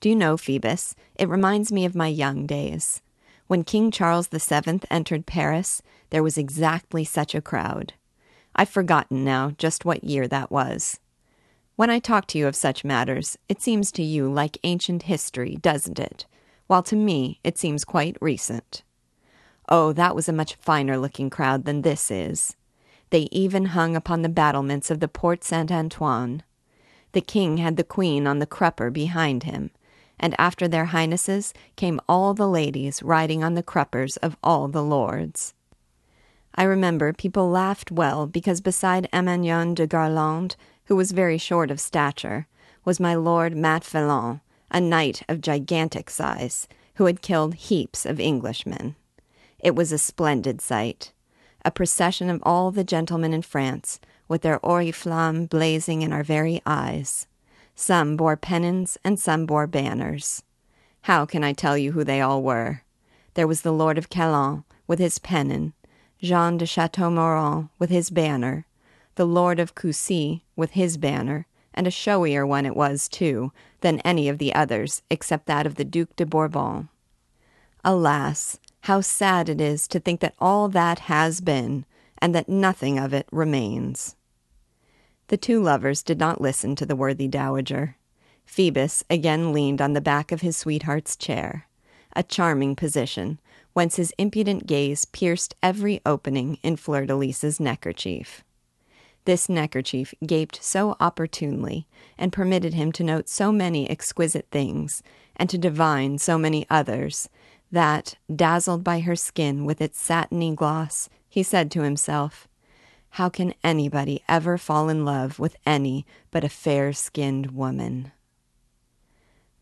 Do 0.00 0.08
you 0.08 0.14
know, 0.14 0.36
Phoebus, 0.36 0.94
it 1.16 1.28
reminds 1.28 1.72
me 1.72 1.84
of 1.84 1.96
my 1.96 2.06
young 2.06 2.46
days. 2.46 3.02
When 3.48 3.64
King 3.64 3.90
Charles 3.90 4.28
VII 4.28 4.80
entered 4.90 5.26
Paris, 5.26 5.82
there 6.10 6.22
was 6.22 6.38
exactly 6.38 7.04
such 7.04 7.34
a 7.34 7.40
crowd. 7.40 7.94
I've 8.54 8.68
forgotten 8.68 9.24
now 9.24 9.52
just 9.58 9.84
what 9.84 10.04
year 10.04 10.28
that 10.28 10.50
was. 10.50 11.00
When 11.78 11.90
I 11.90 12.00
talk 12.00 12.26
to 12.26 12.38
you 12.38 12.48
of 12.48 12.56
such 12.56 12.82
matters, 12.82 13.38
it 13.48 13.62
seems 13.62 13.92
to 13.92 14.02
you 14.02 14.28
like 14.28 14.58
ancient 14.64 15.04
history, 15.04 15.58
doesn't 15.60 16.00
it? 16.00 16.26
While 16.66 16.82
to 16.82 16.96
me 16.96 17.38
it 17.44 17.56
seems 17.56 17.84
quite 17.84 18.16
recent. 18.20 18.82
Oh, 19.68 19.92
that 19.92 20.16
was 20.16 20.28
a 20.28 20.32
much 20.32 20.56
finer 20.56 20.98
looking 20.98 21.30
crowd 21.30 21.66
than 21.66 21.82
this 21.82 22.10
is. 22.10 22.56
They 23.10 23.28
even 23.30 23.66
hung 23.66 23.94
upon 23.94 24.22
the 24.22 24.28
battlements 24.28 24.90
of 24.90 24.98
the 24.98 25.06
Porte 25.06 25.44
Saint 25.44 25.70
Antoine. 25.70 26.42
The 27.12 27.20
king 27.20 27.58
had 27.58 27.76
the 27.76 27.84
queen 27.84 28.26
on 28.26 28.40
the 28.40 28.46
crupper 28.46 28.92
behind 28.92 29.44
him, 29.44 29.70
and 30.18 30.34
after 30.36 30.66
their 30.66 30.86
highnesses 30.86 31.54
came 31.76 32.00
all 32.08 32.34
the 32.34 32.48
ladies 32.48 33.04
riding 33.04 33.44
on 33.44 33.54
the 33.54 33.62
cruppers 33.62 34.16
of 34.16 34.36
all 34.42 34.66
the 34.66 34.82
lords. 34.82 35.54
I 36.56 36.64
remember 36.64 37.12
people 37.12 37.48
laughed 37.48 37.92
well 37.92 38.26
because 38.26 38.60
beside 38.60 39.08
Emmanuel 39.12 39.74
de 39.74 39.86
Garlande, 39.86 40.56
who 40.88 40.96
was 40.96 41.12
very 41.12 41.36
short 41.36 41.70
of 41.70 41.78
stature, 41.78 42.46
was 42.82 42.98
my 42.98 43.14
lord 43.14 43.52
Matfelon, 43.52 44.40
a 44.70 44.80
knight 44.80 45.22
of 45.28 45.42
gigantic 45.42 46.08
size, 46.08 46.66
who 46.94 47.04
had 47.04 47.20
killed 47.20 47.54
heaps 47.54 48.06
of 48.06 48.18
Englishmen. 48.18 48.96
It 49.58 49.74
was 49.74 49.92
a 49.92 49.98
splendid 49.98 50.62
sight. 50.62 51.12
A 51.62 51.70
procession 51.70 52.30
of 52.30 52.42
all 52.42 52.70
the 52.70 52.84
gentlemen 52.84 53.34
in 53.34 53.42
France, 53.42 54.00
with 54.28 54.40
their 54.40 54.58
oriflammes 54.60 55.50
blazing 55.50 56.00
in 56.00 56.10
our 56.10 56.22
very 56.22 56.62
eyes. 56.64 57.26
Some 57.74 58.16
bore 58.16 58.36
pennons 58.36 58.96
and 59.04 59.20
some 59.20 59.44
bore 59.44 59.66
banners. 59.66 60.42
How 61.02 61.26
can 61.26 61.44
I 61.44 61.52
tell 61.52 61.76
you 61.76 61.92
who 61.92 62.02
they 62.02 62.22
all 62.22 62.42
were? 62.42 62.82
There 63.34 63.46
was 63.46 63.60
the 63.60 63.72
Lord 63.72 63.98
of 63.98 64.08
Calonne 64.08 64.64
with 64.86 65.00
his 65.00 65.18
pennon, 65.18 65.74
Jean 66.22 66.56
de 66.56 66.64
Chateaumorant 66.64 67.68
with 67.78 67.90
his 67.90 68.08
banner, 68.08 68.64
the 69.18 69.26
Lord 69.26 69.58
of 69.58 69.74
Coucy 69.74 70.44
with 70.54 70.70
his 70.70 70.96
banner, 70.96 71.48
and 71.74 71.88
a 71.88 71.90
showier 71.90 72.46
one 72.46 72.64
it 72.64 72.76
was, 72.76 73.08
too, 73.08 73.50
than 73.80 73.98
any 74.00 74.28
of 74.28 74.38
the 74.38 74.54
others, 74.54 75.02
except 75.10 75.46
that 75.46 75.66
of 75.66 75.74
the 75.74 75.84
Duc 75.84 76.14
de 76.14 76.24
Bourbon. 76.24 76.88
Alas, 77.84 78.60
how 78.82 79.00
sad 79.00 79.48
it 79.48 79.60
is 79.60 79.88
to 79.88 79.98
think 79.98 80.20
that 80.20 80.36
all 80.38 80.68
that 80.68 81.00
has 81.00 81.40
been, 81.40 81.84
and 82.18 82.32
that 82.32 82.48
nothing 82.48 82.96
of 82.96 83.12
it 83.12 83.26
remains. 83.32 84.14
The 85.26 85.36
two 85.36 85.60
lovers 85.60 86.04
did 86.04 86.20
not 86.20 86.40
listen 86.40 86.76
to 86.76 86.86
the 86.86 86.94
worthy 86.94 87.26
dowager. 87.26 87.96
Phoebus 88.46 89.02
again 89.10 89.52
leaned 89.52 89.82
on 89.82 89.94
the 89.94 90.00
back 90.00 90.30
of 90.30 90.42
his 90.42 90.56
sweetheart's 90.56 91.16
chair, 91.16 91.66
a 92.14 92.22
charming 92.22 92.76
position, 92.76 93.40
whence 93.72 93.96
his 93.96 94.14
impudent 94.16 94.68
gaze 94.68 95.04
pierced 95.06 95.56
every 95.60 96.00
opening 96.06 96.60
in 96.62 96.76
Fleur 96.76 97.04
de 97.04 97.16
Lys's 97.16 97.58
neckerchief. 97.58 98.44
This 99.28 99.50
neckerchief 99.50 100.14
gaped 100.24 100.64
so 100.64 100.96
opportunely, 101.00 101.86
and 102.16 102.32
permitted 102.32 102.72
him 102.72 102.92
to 102.92 103.04
note 103.04 103.28
so 103.28 103.52
many 103.52 103.86
exquisite 103.90 104.46
things, 104.50 105.02
and 105.36 105.50
to 105.50 105.58
divine 105.58 106.16
so 106.16 106.38
many 106.38 106.64
others, 106.70 107.28
that, 107.70 108.14
dazzled 108.34 108.82
by 108.82 109.00
her 109.00 109.14
skin 109.14 109.66
with 109.66 109.82
its 109.82 110.00
satiny 110.00 110.54
gloss, 110.54 111.10
he 111.28 111.42
said 111.42 111.70
to 111.72 111.82
himself, 111.82 112.48
how 113.10 113.28
can 113.28 113.52
anybody 113.62 114.24
ever 114.30 114.56
fall 114.56 114.88
in 114.88 115.04
love 115.04 115.38
with 115.38 115.56
any 115.66 116.06
but 116.30 116.42
a 116.42 116.48
fair 116.48 116.94
skinned 116.94 117.50
woman? 117.50 118.12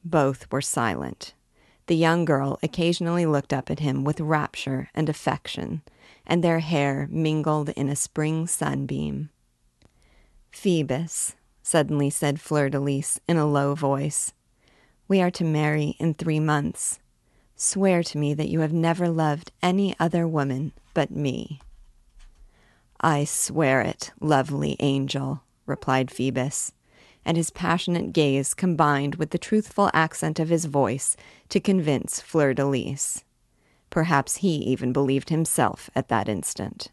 Both 0.04 0.46
were 0.52 0.62
silent. 0.62 1.34
The 1.88 1.96
young 1.96 2.24
girl 2.24 2.60
occasionally 2.62 3.26
looked 3.26 3.52
up 3.52 3.68
at 3.68 3.80
him 3.80 4.04
with 4.04 4.20
rapture 4.20 4.90
and 4.94 5.08
affection, 5.08 5.82
and 6.24 6.44
their 6.44 6.60
hair 6.60 7.08
mingled 7.10 7.70
in 7.70 7.88
a 7.88 7.96
spring 7.96 8.46
sunbeam. 8.46 9.30
Phoebus, 10.56 11.36
suddenly 11.62 12.08
said 12.08 12.40
Fleur 12.40 12.70
de 12.70 12.80
Lys 12.80 13.20
in 13.28 13.36
a 13.36 13.46
low 13.46 13.74
voice, 13.74 14.32
we 15.06 15.20
are 15.20 15.30
to 15.32 15.44
marry 15.44 15.96
in 16.00 16.14
three 16.14 16.40
months. 16.40 16.98
Swear 17.56 18.02
to 18.02 18.16
me 18.16 18.32
that 18.32 18.48
you 18.48 18.60
have 18.60 18.72
never 18.72 19.10
loved 19.10 19.52
any 19.62 19.94
other 20.00 20.26
woman 20.26 20.72
but 20.94 21.10
me. 21.10 21.60
I 23.02 23.24
swear 23.24 23.82
it, 23.82 24.12
lovely 24.18 24.76
angel, 24.80 25.42
replied 25.66 26.10
Phoebus, 26.10 26.72
and 27.22 27.36
his 27.36 27.50
passionate 27.50 28.14
gaze 28.14 28.54
combined 28.54 29.16
with 29.16 29.30
the 29.30 29.38
truthful 29.38 29.90
accent 29.92 30.40
of 30.40 30.48
his 30.48 30.64
voice 30.64 31.18
to 31.50 31.60
convince 31.60 32.22
Fleur 32.22 32.54
de 32.54 32.66
Lys. 32.66 33.24
Perhaps 33.90 34.38
he 34.38 34.56
even 34.56 34.94
believed 34.94 35.28
himself 35.28 35.90
at 35.94 36.08
that 36.08 36.30
instant. 36.30 36.90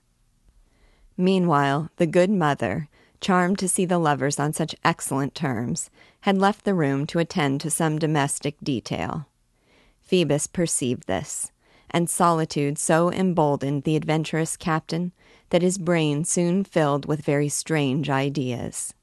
Meanwhile, 1.16 1.90
the 1.96 2.06
good 2.06 2.30
mother, 2.30 2.90
charmed 3.24 3.58
to 3.58 3.68
see 3.68 3.86
the 3.86 3.98
lovers 3.98 4.40
on 4.40 4.54
such 4.54 4.76
excellent 4.84 5.34
terms, 5.34 5.90
had 6.22 6.38
left 6.38 6.66
the 6.66 6.74
room 6.74 7.08
to 7.08 7.20
attend 7.20 7.62
to 7.62 7.72
some 7.72 7.98
domestic 7.98 8.56
detail. 8.62 9.26
Phoebus 10.02 10.46
perceived 10.48 11.08
this, 11.08 11.52
and 11.90 12.10
solitude 12.10 12.78
so 12.78 13.12
emboldened 13.12 13.84
the 13.84 13.96
adventurous 13.96 14.58
captain 14.58 15.14
that 15.50 15.62
his 15.62 15.78
brain 15.78 16.26
soon 16.26 16.64
filled 16.64 17.06
with 17.06 17.22
very 17.22 17.48
strange 17.48 18.10
ideas. 18.10 18.94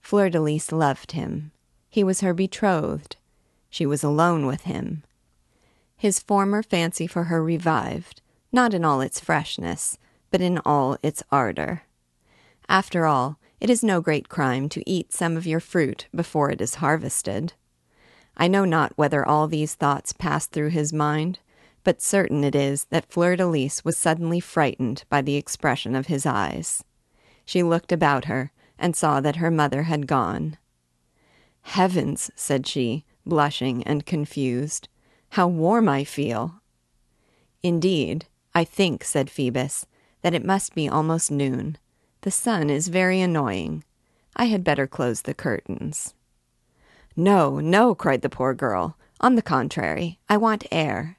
Fleur 0.00 0.28
de 0.28 0.40
Lys 0.40 0.70
loved 0.70 1.12
him. 1.12 1.50
He 1.88 2.04
was 2.04 2.20
her 2.20 2.34
betrothed. 2.34 3.16
She 3.70 3.86
was 3.86 4.04
alone 4.04 4.46
with 4.46 4.62
him. 4.62 5.02
His 5.96 6.20
former 6.20 6.62
fancy 6.62 7.06
for 7.06 7.24
her 7.24 7.42
revived, 7.42 8.20
not 8.52 8.74
in 8.74 8.84
all 8.84 9.00
its 9.00 9.18
freshness, 9.18 9.96
but 10.30 10.40
in 10.40 10.58
all 10.58 10.98
its 11.02 11.22
ardor. 11.32 11.84
After 12.68 13.06
all, 13.06 13.38
it 13.60 13.70
is 13.70 13.82
no 13.82 14.00
great 14.00 14.28
crime 14.28 14.68
to 14.68 14.88
eat 14.88 15.12
some 15.12 15.36
of 15.36 15.46
your 15.46 15.60
fruit 15.60 16.06
before 16.14 16.50
it 16.50 16.60
is 16.60 16.76
harvested. 16.76 17.52
I 18.36 18.48
know 18.48 18.64
not 18.64 18.92
whether 18.96 19.26
all 19.26 19.48
these 19.48 19.74
thoughts 19.74 20.12
passed 20.12 20.52
through 20.52 20.70
his 20.70 20.92
mind, 20.92 21.38
but 21.82 22.02
certain 22.02 22.44
it 22.44 22.54
is 22.54 22.84
that 22.90 23.10
Fleur 23.10 23.36
de 23.36 23.46
Lis 23.46 23.84
was 23.84 23.96
suddenly 23.96 24.40
frightened 24.40 25.04
by 25.08 25.22
the 25.22 25.36
expression 25.36 25.94
of 25.94 26.08
his 26.08 26.26
eyes. 26.26 26.84
She 27.44 27.62
looked 27.62 27.92
about 27.92 28.26
her 28.26 28.52
and 28.78 28.94
saw 28.94 29.20
that 29.20 29.36
her 29.36 29.50
mother 29.50 29.84
had 29.84 30.06
gone. 30.06 30.58
Heavens, 31.62 32.30
said 32.34 32.66
she, 32.66 33.04
blushing 33.24 33.82
and 33.84 34.04
confused, 34.04 34.88
how 35.30 35.48
warm 35.48 35.88
I 35.88 36.04
feel. 36.04 36.60
Indeed, 37.62 38.26
I 38.54 38.64
think, 38.64 39.02
said 39.02 39.30
Phoebus, 39.30 39.86
that 40.22 40.34
it 40.34 40.44
must 40.44 40.74
be 40.74 40.88
almost 40.88 41.30
noon. 41.30 41.78
The 42.26 42.32
sun 42.32 42.70
is 42.70 42.88
very 42.88 43.20
annoying. 43.20 43.84
I 44.34 44.46
had 44.46 44.64
better 44.64 44.88
close 44.88 45.22
the 45.22 45.32
curtains. 45.32 46.12
No, 47.14 47.60
no, 47.60 47.94
cried 47.94 48.22
the 48.22 48.28
poor 48.28 48.52
girl. 48.52 48.98
On 49.20 49.36
the 49.36 49.42
contrary, 49.42 50.18
I 50.28 50.36
want 50.36 50.66
air. 50.72 51.18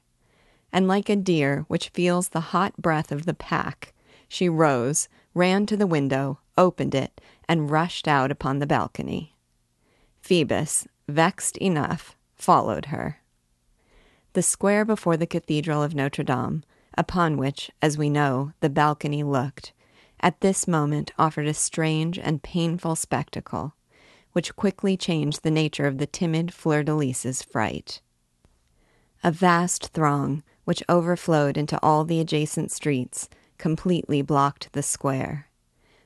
And 0.70 0.86
like 0.86 1.08
a 1.08 1.16
deer 1.16 1.64
which 1.66 1.88
feels 1.88 2.28
the 2.28 2.52
hot 2.52 2.76
breath 2.76 3.10
of 3.10 3.24
the 3.24 3.32
pack, 3.32 3.94
she 4.28 4.50
rose, 4.50 5.08
ran 5.32 5.64
to 5.64 5.78
the 5.78 5.86
window, 5.86 6.40
opened 6.58 6.94
it, 6.94 7.22
and 7.48 7.70
rushed 7.70 8.06
out 8.06 8.30
upon 8.30 8.58
the 8.58 8.66
balcony. 8.66 9.34
Phoebus, 10.20 10.86
vexed 11.08 11.56
enough, 11.56 12.16
followed 12.36 12.84
her. 12.92 13.22
The 14.34 14.42
square 14.42 14.84
before 14.84 15.16
the 15.16 15.26
cathedral 15.26 15.82
of 15.82 15.94
Notre 15.94 16.22
Dame, 16.22 16.64
upon 16.98 17.38
which, 17.38 17.70
as 17.80 17.96
we 17.96 18.10
know, 18.10 18.52
the 18.60 18.68
balcony 18.68 19.22
looked, 19.22 19.72
at 20.20 20.40
this 20.40 20.66
moment 20.66 21.12
offered 21.18 21.46
a 21.46 21.54
strange 21.54 22.18
and 22.18 22.42
painful 22.42 22.96
spectacle, 22.96 23.74
which 24.32 24.56
quickly 24.56 24.96
changed 24.96 25.42
the 25.42 25.50
nature 25.50 25.86
of 25.86 25.98
the 25.98 26.06
timid 26.06 26.52
Fleur 26.52 26.82
de 26.82 26.94
Lis's 26.94 27.42
fright. 27.42 28.00
A 29.24 29.30
vast 29.30 29.88
throng, 29.88 30.42
which 30.64 30.82
overflowed 30.88 31.56
into 31.56 31.78
all 31.82 32.04
the 32.04 32.20
adjacent 32.20 32.70
streets, 32.70 33.28
completely 33.58 34.22
blocked 34.22 34.72
the 34.72 34.82
square. 34.82 35.48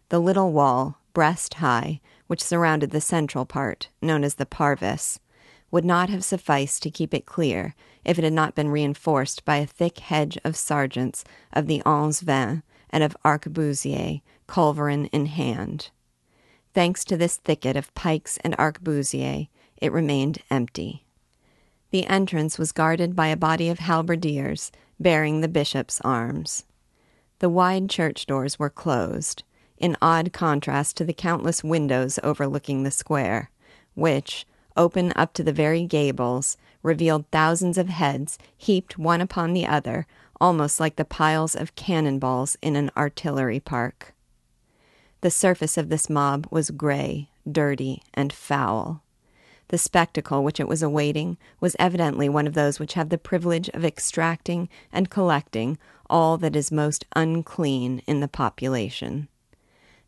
The 0.09 0.19
little 0.19 0.53
wall, 0.53 0.99
breast 1.13 1.55
high, 1.55 2.01
which 2.27 2.43
surrounded 2.43 2.91
the 2.91 3.01
central 3.01 3.45
part, 3.45 3.89
known 4.01 4.25
as 4.25 4.35
the 4.35 4.47
Parvis, 4.47 5.19
would 5.71 5.85
not 5.85 6.11
have 6.11 6.25
sufficed 6.25 6.83
to 6.83 6.91
keep 6.91 7.13
it 7.13 7.27
clear 7.27 7.75
if 8.05 8.19
it 8.19 8.25
had 8.25 8.33
not 8.33 8.55
been 8.55 8.69
reinforced 8.69 9.45
by 9.45 9.57
a 9.57 9.67
thick 9.67 9.99
hedge 9.99 10.39
of 10.45 10.57
sergeants 10.57 11.25
of 11.53 11.67
the 11.67 11.83
Onze 11.85 12.21
Vingt 12.21 12.63
and 12.93 13.03
of 13.03 13.17
arquebusiers, 13.25 14.21
culverin 14.47 15.09
in 15.13 15.27
hand. 15.27 15.91
Thanks 16.75 17.05
to 17.05 17.17
this 17.17 17.37
thicket 17.37 17.77
of 17.77 17.95
pikes 17.95 18.39
and 18.45 18.57
arquebusiers, 18.57 19.49
it 19.77 19.93
remained 19.93 20.39
empty. 20.51 21.05
The 21.91 22.07
entrance 22.07 22.59
was 22.59 22.73
guarded 22.73 23.15
by 23.15 23.29
a 23.29 23.37
body 23.37 23.69
of 23.69 23.79
halberdiers 23.79 24.73
bearing 24.99 25.41
the 25.41 25.49
bishop's 25.49 26.01
arms. 26.03 26.65
The 27.41 27.51
wide 27.51 27.91
church 27.91 28.27
doors 28.27 28.59
were 28.59 28.71
closed, 28.71 29.43
in 29.77 29.97
odd 30.01 30.33
contrast 30.33 30.97
to 30.97 31.05
the 31.05 31.13
countless 31.13 31.65
windows 31.65 32.19
overlooking 32.23 32.83
the 32.83 32.91
square, 32.91 33.51
which, 33.95 34.47
open 34.77 35.13
up 35.17 35.35
to 35.35 35.43
the 35.43 35.53
very 35.53 35.85
gables, 35.85 36.57
revealed 36.83 37.27
thousands 37.31 37.77
of 37.77 37.89
heads 37.89 38.39
heaped 38.57 38.97
one 38.97 39.21
upon 39.21 39.53
the 39.53 39.67
other, 39.67 40.07
almost 40.43 40.81
like 40.81 40.97
the 40.97 41.05
piles 41.05 41.55
of 41.55 41.77
cannon 41.77 42.19
balls 42.19 42.57
in 42.61 42.75
an 42.75 42.91
artillery 42.97 43.61
park. 43.61 44.13
The 45.21 45.31
surface 45.31 45.79
of 45.79 45.89
this 45.89 46.11
mob 46.11 46.49
was 46.51 46.71
gray, 46.71 47.31
dirty, 47.51 48.03
and 48.13 48.33
foul. 48.33 49.05
The 49.69 49.79
spectacle 49.79 50.43
which 50.43 50.59
it 50.59 50.67
was 50.67 50.83
awaiting 50.83 51.39
was 51.61 51.77
evidently 51.79 52.29
one 52.29 52.49
of 52.49 52.55
those 52.55 52.81
which 52.81 52.95
have 52.95 53.09
the 53.09 53.19
privilege 53.19 53.69
of 53.69 53.85
extracting 53.85 54.69
and 54.93 55.09
collecting 55.09 55.79
all 56.11 56.37
that 56.39 56.57
is 56.57 56.73
most 56.73 57.07
unclean 57.15 58.03
in 58.09 58.19
the 58.19 58.27
population. 58.27 59.29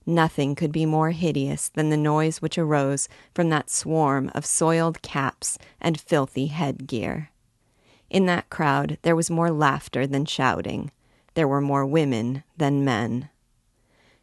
Nothing 0.05 0.57
could 0.57 0.73
be 0.73 0.85
more 0.85 1.13
hideous 1.13 1.69
than 1.69 1.91
the 1.91 1.97
noise 1.97 2.43
which 2.43 2.59
arose 2.59 3.09
from 3.37 3.51
that 3.51 3.71
swarm 3.71 4.33
of 4.35 4.45
soiled 4.45 5.01
caps 5.01 5.59
and 5.81 5.99
filthy 5.99 6.47
headgear. 6.49 7.31
In 8.15 8.27
that 8.27 8.49
crowd 8.49 8.97
there 9.03 9.17
was 9.17 9.29
more 9.29 9.51
laughter 9.51 10.07
than 10.07 10.25
shouting. 10.25 10.93
There 11.35 11.49
were 11.49 11.61
more 11.61 11.85
women 11.85 12.45
than 12.57 12.85
men. 12.85 13.29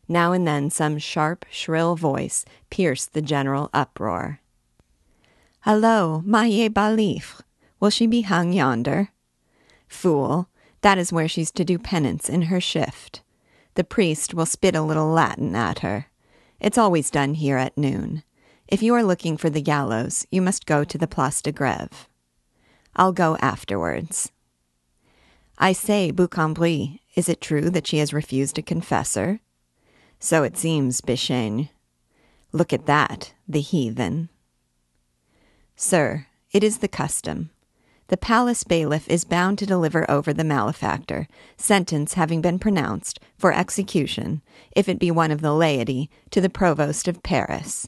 Now 0.08 0.32
and 0.32 0.48
then 0.48 0.70
some 0.70 0.98
sharp, 0.98 1.46
shrill 1.52 1.98
voice 1.98 2.46
pierced 2.70 3.12
the 3.12 3.22
general 3.22 3.70
uproar. 3.74 4.40
Hallo, 5.66 6.24
Maye 6.26 6.70
Balifre! 6.70 7.42
Will 7.82 7.90
she 7.90 8.08
be 8.08 8.22
hung 8.22 8.54
yonder? 8.54 9.10
Fool! 9.90 10.48
That 10.80 10.98
is 10.98 11.12
where 11.12 11.28
she's 11.28 11.52
to 11.52 11.66
do 11.66 11.78
penance 11.78 12.30
in 12.30 12.44
her 12.44 12.62
shift. 12.62 13.22
The 13.74 13.84
priest 13.84 14.34
will 14.34 14.46
spit 14.46 14.74
a 14.74 14.82
little 14.82 15.10
Latin 15.10 15.54
at 15.54 15.80
her. 15.80 16.06
It's 16.62 16.78
always 16.78 17.12
done 17.12 17.34
here 17.34 17.58
at 17.58 17.78
noon. 17.78 18.24
If 18.70 18.82
you 18.82 18.96
are 18.96 19.04
looking 19.04 19.36
for 19.36 19.50
the 19.50 19.62
gallows, 19.62 20.26
you 20.32 20.42
must 20.42 20.66
go 20.66 20.86
to 20.86 20.98
the 20.98 21.08
Place 21.08 21.42
de 21.42 21.52
Greve. 21.52 22.08
I'll 22.96 23.14
go 23.14 23.38
afterwards. 23.38 24.32
I 25.58 25.74
say, 25.74 26.12
Boucambry, 26.12 27.00
is 27.16 27.30
it 27.30 27.42
true 27.42 27.70
that 27.70 27.88
she 27.88 28.00
has 28.00 28.14
refused 28.14 28.58
a 28.58 28.62
confessor? 28.64 29.40
So 30.20 30.44
it 30.44 30.58
seems, 30.58 31.02
Bichaigne. 31.02 31.70
Look 32.52 32.74
at 32.74 32.86
that, 32.86 33.34
the 33.48 33.62
heathen. 33.62 34.30
Sir, 35.76 36.28
it 36.52 36.64
is 36.64 36.80
the 36.80 36.88
custom. 36.88 37.50
The 38.08 38.18
palace 38.18 38.66
bailiff 38.66 39.08
is 39.08 39.24
bound 39.24 39.58
to 39.60 39.66
deliver 39.66 40.10
over 40.12 40.34
the 40.34 40.44
malefactor, 40.44 41.28
sentence 41.56 42.16
having 42.16 42.42
been 42.42 42.60
pronounced, 42.60 43.22
for 43.38 43.54
execution, 43.54 44.42
if 44.76 44.90
it 44.90 45.00
be 45.00 45.12
one 45.12 45.32
of 45.32 45.42
the 45.42 45.54
laity, 45.54 46.10
to 46.32 46.42
the 46.42 46.50
provost 46.50 47.08
of 47.08 47.24
Paris. 47.24 47.88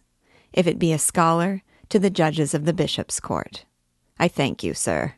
If 0.54 0.66
it 0.66 0.80
be 0.80 0.94
a 0.94 0.98
scholar, 0.98 1.62
to 1.90 2.00
the 2.00 2.10
judges 2.10 2.54
of 2.54 2.64
the 2.64 2.72
bishop's 2.74 3.20
court. 3.20 3.66
I 4.20 4.28
thank 4.28 4.64
you, 4.64 4.74
sir. 4.74 5.16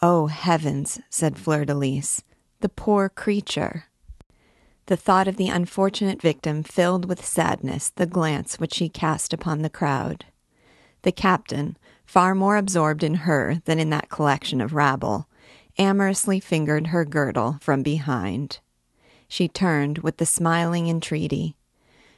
Oh, 0.00 0.26
heavens, 0.26 1.00
said 1.10 1.38
Fleur 1.38 1.64
de 1.64 1.74
Lis, 1.74 2.22
the 2.60 2.68
poor 2.68 3.08
creature. 3.08 3.84
The 4.86 4.96
thought 4.96 5.28
of 5.28 5.36
the 5.36 5.48
unfortunate 5.48 6.20
victim 6.20 6.62
filled 6.62 7.04
with 7.04 7.24
sadness 7.24 7.90
the 7.90 8.06
glance 8.06 8.58
which 8.58 8.74
she 8.74 8.88
cast 8.88 9.32
upon 9.32 9.62
the 9.62 9.70
crowd. 9.70 10.26
The 11.02 11.12
captain, 11.12 11.76
far 12.04 12.34
more 12.34 12.56
absorbed 12.56 13.02
in 13.02 13.14
her 13.14 13.62
than 13.64 13.78
in 13.78 13.90
that 13.90 14.08
collection 14.08 14.60
of 14.60 14.74
rabble, 14.74 15.28
amorously 15.78 16.40
fingered 16.40 16.88
her 16.88 17.04
girdle 17.04 17.58
from 17.60 17.82
behind. 17.82 18.58
She 19.28 19.48
turned 19.48 19.98
with 19.98 20.18
the 20.18 20.26
smiling 20.26 20.88
entreaty. 20.88 21.56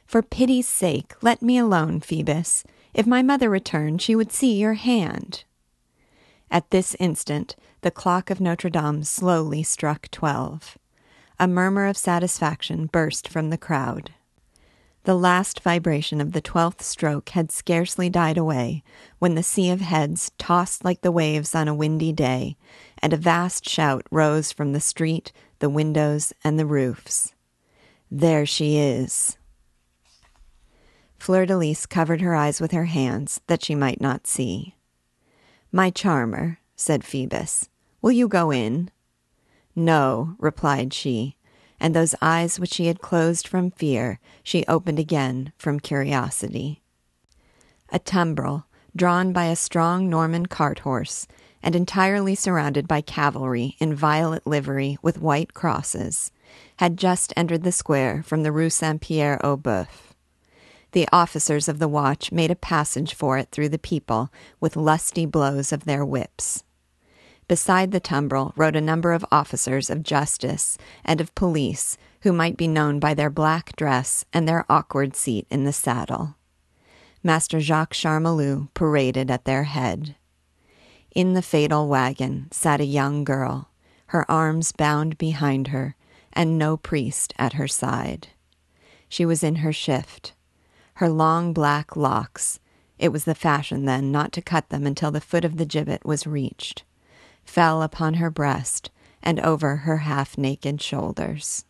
For 0.05 0.21
pity's 0.21 0.67
sake, 0.67 1.13
let 1.21 1.41
me 1.41 1.57
alone, 1.57 1.99
Phoebus. 1.99 2.63
If 2.95 3.05
my 3.05 3.21
mother 3.21 3.49
returned, 3.49 4.01
she 4.01 4.15
would 4.15 4.31
see 4.31 4.53
your 4.53 4.75
hand. 4.75 5.43
At 6.49 6.71
this 6.71 6.95
instant, 6.97 7.57
the 7.81 7.91
clock 7.91 8.29
of 8.29 8.39
Notre 8.39 8.69
Dame 8.69 9.03
slowly 9.03 9.63
struck 9.63 10.09
twelve. 10.11 10.77
A 11.37 11.45
murmur 11.45 11.87
of 11.87 11.97
satisfaction 11.97 12.85
burst 12.85 13.27
from 13.27 13.49
the 13.49 13.57
crowd. 13.57 14.11
The 15.03 15.13
last 15.13 15.59
vibration 15.59 16.21
of 16.21 16.31
the 16.31 16.39
twelfth 16.39 16.81
stroke 16.81 17.27
had 17.29 17.51
scarcely 17.51 18.09
died 18.09 18.37
away 18.37 18.81
when 19.19 19.35
the 19.35 19.43
sea 19.43 19.69
of 19.71 19.81
heads 19.81 20.31
tossed 20.37 20.85
like 20.85 21.01
the 21.01 21.11
waves 21.11 21.53
on 21.53 21.67
a 21.67 21.75
windy 21.75 22.13
day, 22.13 22.55
and 22.99 23.11
a 23.11 23.17
vast 23.17 23.67
shout 23.67 24.07
rose 24.09 24.53
from 24.53 24.71
the 24.71 24.79
street, 24.79 25.33
the 25.59 25.69
windows, 25.69 26.31
and 26.45 26.57
the 26.57 26.65
roofs. 26.65 27.33
There 28.09 28.45
she 28.45 28.77
is! 28.77 29.37
Fleur 31.17 31.45
de 31.45 31.57
Lis 31.57 31.85
covered 31.85 32.21
her 32.21 32.35
eyes 32.35 32.61
with 32.61 32.71
her 32.71 32.85
hands 32.85 33.41
that 33.47 33.63
she 33.63 33.75
might 33.75 34.01
not 34.01 34.27
see. 34.27 34.75
My 35.71 35.89
charmer, 35.89 36.59
said 36.75 37.03
Phoebus, 37.03 37.69
will 38.01 38.11
you 38.11 38.27
go 38.27 38.51
in? 38.51 38.91
No, 39.75 40.35
replied 40.39 40.93
she, 40.93 41.35
and 41.79 41.95
those 41.95 42.15
eyes 42.21 42.59
which 42.59 42.73
she 42.73 42.87
had 42.87 43.01
closed 43.01 43.47
from 43.47 43.71
fear 43.71 44.19
she 44.43 44.65
opened 44.67 44.99
again 44.99 45.51
from 45.57 45.79
curiosity. 45.79 46.81
A 47.89 47.99
tumbril, 47.99 48.65
drawn 48.95 49.33
by 49.33 49.45
a 49.45 49.55
strong 49.55 50.09
Norman 50.09 50.45
cart 50.45 50.79
horse, 50.79 51.27
and 51.61 51.75
entirely 51.75 52.35
surrounded 52.35 52.87
by 52.87 53.01
cavalry 53.01 53.75
in 53.79 53.93
violet 53.93 54.45
livery 54.45 54.97
with 55.01 55.19
white 55.19 55.53
crosses, 55.53 56.31
had 56.77 56.95
just 56.95 57.33
entered 57.35 57.63
the 57.63 57.71
square 57.71 58.21
from 58.23 58.43
the 58.43 58.51
Rue 58.51 58.69
Saint 58.69 59.01
Pierre 59.01 59.43
au 59.43 59.57
Boeuf. 59.57 60.04
The 60.95 61.09
officers 61.11 61.67
of 61.67 61.79
the 61.79 61.89
watch 61.89 62.31
made 62.31 62.51
a 62.51 62.55
passage 62.55 63.13
for 63.13 63.37
it 63.37 63.49
through 63.51 63.67
the 63.67 63.77
people 63.77 64.31
with 64.61 64.77
lusty 64.77 65.25
blows 65.25 65.73
of 65.73 65.83
their 65.83 66.05
whips. 66.05 66.63
Beside 67.49 67.91
the 67.91 67.99
tumbril 67.99 68.53
rode 68.55 68.77
a 68.77 68.81
number 68.81 69.11
of 69.11 69.25
officers 69.29 69.89
of 69.89 70.03
justice 70.03 70.77
and 71.03 71.19
of 71.19 71.35
police 71.35 71.97
who 72.21 72.31
might 72.31 72.55
be 72.55 72.69
known 72.69 72.99
by 72.99 73.13
their 73.13 73.29
black 73.29 73.75
dress 73.75 74.23
and 74.31 74.47
their 74.47 74.65
awkward 74.69 75.17
seat 75.17 75.45
in 75.49 75.65
the 75.65 75.73
saddle. 75.73 76.37
Master 77.21 77.59
Jacques 77.59 77.93
Charmolue 77.93 78.69
paraded 78.73 79.29
at 79.29 79.43
their 79.43 79.63
head. 79.63 80.15
In 81.13 81.33
the 81.33 81.41
fatal 81.41 81.89
wagon 81.89 82.47
sat 82.51 82.79
a 82.79 82.85
young 82.85 83.25
girl, 83.25 83.69
her 84.07 84.31
arms 84.31 84.71
bound 84.71 85.17
behind 85.17 85.67
her, 85.67 85.97
and 86.31 86.57
no 86.57 86.77
priest 86.77 87.33
at 87.37 87.51
her 87.51 87.67
side. 87.67 88.29
She 89.09 89.25
was 89.25 89.43
in 89.43 89.55
her 89.57 89.73
shift. 89.73 90.31
Her 90.95 91.09
long 91.09 91.51
black 91.51 91.95
locks, 91.95 92.59
it 92.97 93.09
was 93.09 93.25
the 93.25 93.35
fashion 93.35 93.83
then 93.83 94.11
not 94.11 94.31
to 94.33 94.41
cut 94.41 94.69
them 94.69 94.85
until 94.85 95.11
the 95.11 95.19
foot 95.19 95.43
of 95.43 95.57
the 95.57 95.65
gibbet 95.65 96.05
was 96.05 96.25
reached, 96.25 96.83
fell 97.43 97.81
upon 97.81 98.15
her 98.15 98.29
breast 98.29 98.91
and 99.21 99.39
over 99.41 99.77
her 99.77 99.97
half 99.97 100.37
naked 100.37 100.81
shoulders. 100.81 101.65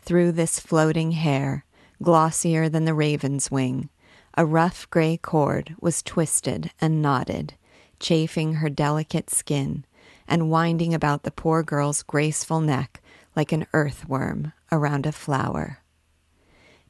Through 0.00 0.32
this 0.32 0.60
floating 0.60 1.12
hair, 1.12 1.64
glossier 2.00 2.68
than 2.68 2.84
the 2.84 2.94
raven's 2.94 3.50
wing, 3.50 3.88
a 4.36 4.46
rough 4.46 4.88
gray 4.88 5.16
cord 5.16 5.74
was 5.80 6.02
twisted 6.02 6.70
and 6.80 7.02
knotted, 7.02 7.54
chafing 7.98 8.54
her 8.54 8.70
delicate 8.70 9.30
skin 9.30 9.84
and 10.28 10.48
winding 10.48 10.94
about 10.94 11.24
the 11.24 11.30
poor 11.32 11.64
girl's 11.64 12.02
graceful 12.02 12.60
neck 12.60 13.02
like 13.34 13.50
an 13.50 13.66
earthworm 13.72 14.52
around 14.70 15.06
a 15.06 15.12
flower. 15.12 15.81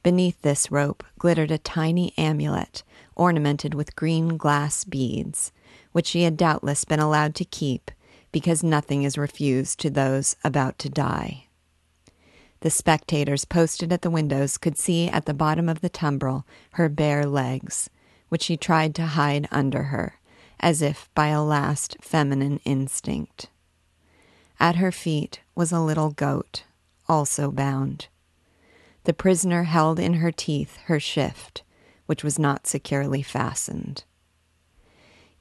Beneath 0.02 0.40
this 0.42 0.72
rope 0.72 1.04
glittered 1.18 1.50
a 1.50 1.58
tiny 1.58 2.12
amulet 2.18 2.82
ornamented 3.14 3.74
with 3.74 3.94
green 3.94 4.36
glass 4.36 4.84
beads, 4.84 5.52
which 5.92 6.06
she 6.08 6.22
had 6.22 6.36
doubtless 6.36 6.84
been 6.84 6.98
allowed 6.98 7.34
to 7.36 7.44
keep 7.44 7.90
because 8.32 8.64
nothing 8.64 9.02
is 9.02 9.18
refused 9.18 9.78
to 9.80 9.90
those 9.90 10.36
about 10.42 10.78
to 10.78 10.88
die. 10.88 11.46
The 12.60 12.70
spectators 12.70 13.44
posted 13.44 13.92
at 13.92 14.02
the 14.02 14.10
windows 14.10 14.56
could 14.56 14.78
see 14.78 15.08
at 15.08 15.26
the 15.26 15.34
bottom 15.34 15.68
of 15.68 15.80
the 15.80 15.88
tumbrel 15.88 16.44
her 16.72 16.88
bare 16.88 17.26
legs, 17.26 17.90
which 18.28 18.42
she 18.42 18.56
tried 18.56 18.94
to 18.94 19.06
hide 19.06 19.46
under 19.50 19.84
her, 19.84 20.20
as 20.60 20.80
if 20.80 21.10
by 21.14 21.28
a 21.28 21.42
last 21.42 21.96
feminine 22.00 22.60
instinct. 22.64 23.50
At 24.58 24.76
her 24.76 24.92
feet 24.92 25.40
was 25.54 25.72
a 25.72 25.80
little 25.80 26.10
goat, 26.10 26.64
also 27.08 27.50
bound. 27.50 28.06
The 29.04 29.12
prisoner 29.12 29.64
held 29.64 29.98
in 29.98 30.14
her 30.14 30.30
teeth 30.30 30.76
her 30.84 31.00
shift, 31.00 31.62
which 32.06 32.22
was 32.22 32.38
not 32.38 32.66
securely 32.66 33.22
fastened. 33.22 34.04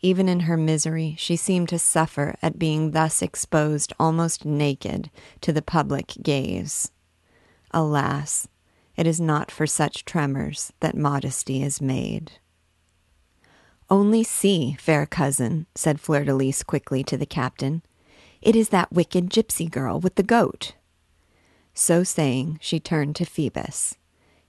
Even 0.02 0.28
in 0.28 0.42
her 0.42 0.58
misery, 0.58 1.16
she 1.20 1.36
seemed 1.36 1.70
to 1.70 1.78
suffer 1.78 2.36
at 2.42 2.58
being 2.58 2.92
thus 2.92 3.22
exposed 3.22 3.94
almost 4.00 4.46
naked 4.46 5.12
to 5.42 5.54
the 5.54 5.62
public 5.62 6.16
gaze. 6.24 6.92
Alas, 7.70 8.48
it 8.96 9.06
is 9.06 9.22
not 9.22 9.52
for 9.52 9.68
such 9.68 10.06
tremors 10.06 10.74
that 10.80 10.98
modesty 10.98 11.62
is 11.62 11.82
made. 11.82 12.34
Only 13.90 14.24
see, 14.24 14.76
fair 14.80 15.06
cousin, 15.06 15.68
said 15.76 16.00
Fleur 16.00 16.24
de 16.24 16.34
Lis 16.34 16.64
quickly 16.64 17.04
to 17.04 17.18
the 17.18 17.26
captain. 17.26 17.84
It 18.42 18.56
is 18.56 18.70
that 18.70 18.92
wicked 18.92 19.30
gypsy 19.30 19.70
girl 19.70 20.00
with 20.00 20.16
the 20.16 20.24
goat. 20.24 20.74
So 21.74 22.04
saying, 22.04 22.60
she 22.62 22.80
turned 22.80 23.16
to 23.18 23.26
Phoebus. 23.26 23.96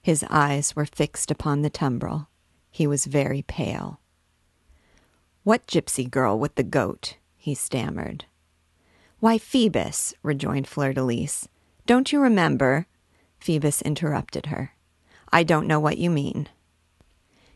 His 0.02 0.24
eyes 0.28 0.74
were 0.74 0.86
fixed 0.86 1.30
upon 1.30 1.62
the 1.62 1.70
tumbrel. 1.70 2.28
He 2.70 2.86
was 2.86 3.06
very 3.06 3.42
pale. 3.42 4.00
What 5.44 5.66
gypsy 5.66 6.10
girl 6.10 6.38
with 6.38 6.54
the 6.56 6.62
goat? 6.62 7.16
he 7.36 7.54
stammered. 7.54 8.24
Why, 9.20 9.38
Phoebus, 9.38 10.14
rejoined 10.22 10.66
Fleur 10.66 10.92
de 10.92 11.04
Lis. 11.04 11.48
Don't 11.86 12.12
you 12.12 12.20
remember? 12.20 12.86
Phoebus 13.38 13.82
interrupted 13.82 14.46
her. 14.46 14.74
I 15.32 15.42
don't 15.42 15.66
know 15.66 15.80
what 15.80 15.98
you 15.98 16.10
mean. 16.10 16.48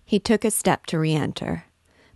He 0.05 0.19
took 0.19 0.45
a 0.45 0.51
step 0.51 0.87
to 0.87 0.99
re 0.99 1.13
enter, 1.13 1.65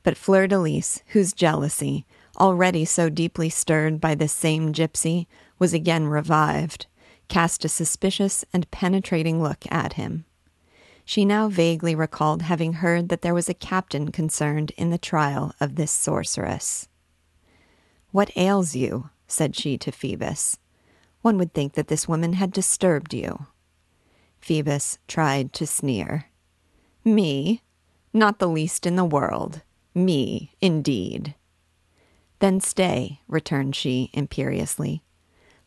but 0.02 0.16
Fleur 0.16 0.46
de 0.46 0.58
Lis, 0.58 1.02
whose 1.08 1.32
jealousy, 1.32 2.06
already 2.38 2.84
so 2.84 3.08
deeply 3.08 3.48
stirred 3.48 4.00
by 4.00 4.14
this 4.14 4.32
same 4.32 4.72
gypsy, 4.72 5.26
was 5.58 5.74
again 5.74 6.06
revived, 6.06 6.86
cast 7.30 7.64
a 7.64 7.68
suspicious 7.68 8.44
and 8.52 8.70
penetrating 8.70 9.42
look 9.42 9.64
at 9.70 9.94
him. 9.94 10.26
She 11.06 11.24
now 11.24 11.48
vaguely 11.48 11.94
recalled 11.94 12.42
having 12.42 12.74
heard 12.74 13.08
that 13.08 13.22
there 13.22 13.34
was 13.34 13.48
a 13.48 13.54
captain 13.54 14.12
concerned 14.12 14.72
in 14.76 14.90
the 14.90 14.98
trial 14.98 15.54
of 15.60 15.76
this 15.76 15.90
sorceress. 15.90 16.88
What 18.10 18.36
ails 18.36 18.76
you? 18.76 19.08
said 19.26 19.56
she 19.56 19.78
to 19.78 19.92
Phoebus. 19.92 20.58
One 21.22 21.38
would 21.38 21.54
think 21.54 21.74
that 21.74 21.88
this 21.88 22.08
woman 22.08 22.34
had 22.34 22.52
disturbed 22.52 23.14
you. 23.14 23.46
Phoebus 24.40 24.98
tried 25.06 25.52
to 25.54 25.66
sneer. 25.66 26.26
Me? 27.04 27.62
Not 28.12 28.38
the 28.38 28.48
least 28.48 28.86
in 28.86 28.96
the 28.96 29.04
world. 29.04 29.62
Me, 29.94 30.52
indeed. 30.60 31.34
Then 32.40 32.60
stay, 32.60 33.20
returned 33.28 33.76
she 33.76 34.10
imperiously. 34.12 35.02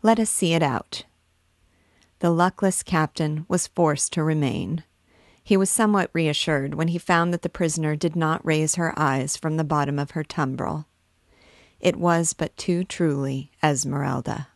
Let 0.02 0.20
us 0.20 0.30
see 0.30 0.54
it 0.54 0.64
out. 0.64 1.06
The 2.24 2.32
luckless 2.32 2.84
captain 2.84 3.46
was 3.50 3.68
forced 3.68 4.14
to 4.14 4.24
remain. 4.24 4.86
He 5.44 5.58
was 5.58 5.70
somewhat 5.70 6.10
reassured 6.14 6.74
when 6.74 6.88
he 6.88 6.98
found 6.98 7.34
that 7.34 7.42
the 7.42 7.50
prisoner 7.50 7.98
did 7.98 8.16
not 8.16 8.46
raise 8.46 8.76
her 8.76 8.98
eyes 8.98 9.36
from 9.36 9.58
the 9.58 9.66
bottom 9.66 10.00
of 10.00 10.12
her 10.12 10.24
tumbrel. 10.24 10.86
It 11.82 11.98
was 11.98 12.32
but 12.32 12.56
too 12.56 12.86
truly 12.86 13.52
Esmeralda. 13.62 14.48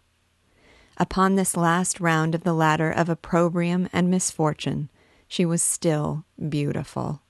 Upon 0.95 1.36
this 1.36 1.58
last 1.58 1.99
round 1.99 2.34
of 2.34 2.45
the 2.45 2.53
ladder 2.53 2.89
of 2.89 3.10
opprobrium 3.10 3.89
and 3.91 4.10
misfortune, 4.10 4.89
she 5.27 5.45
was 5.45 5.62
still 5.62 6.23
beautiful. 6.47 7.21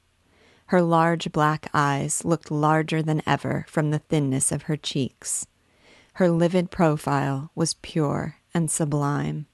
Her 0.67 0.84
large 0.84 1.32
black 1.32 1.67
eyes 1.73 2.23
looked 2.23 2.52
larger 2.52 3.02
than 3.02 3.23
ever 3.26 3.65
from 3.67 3.89
the 3.89 3.97
thinness 4.08 4.52
of 4.52 4.62
her 4.69 4.78
cheeks. 4.78 5.47
Her 6.13 6.30
livid 6.30 6.69
profile 6.69 7.50
was 7.56 7.73
pure 7.82 8.36
and 8.54 8.69
sublime. 8.69 9.47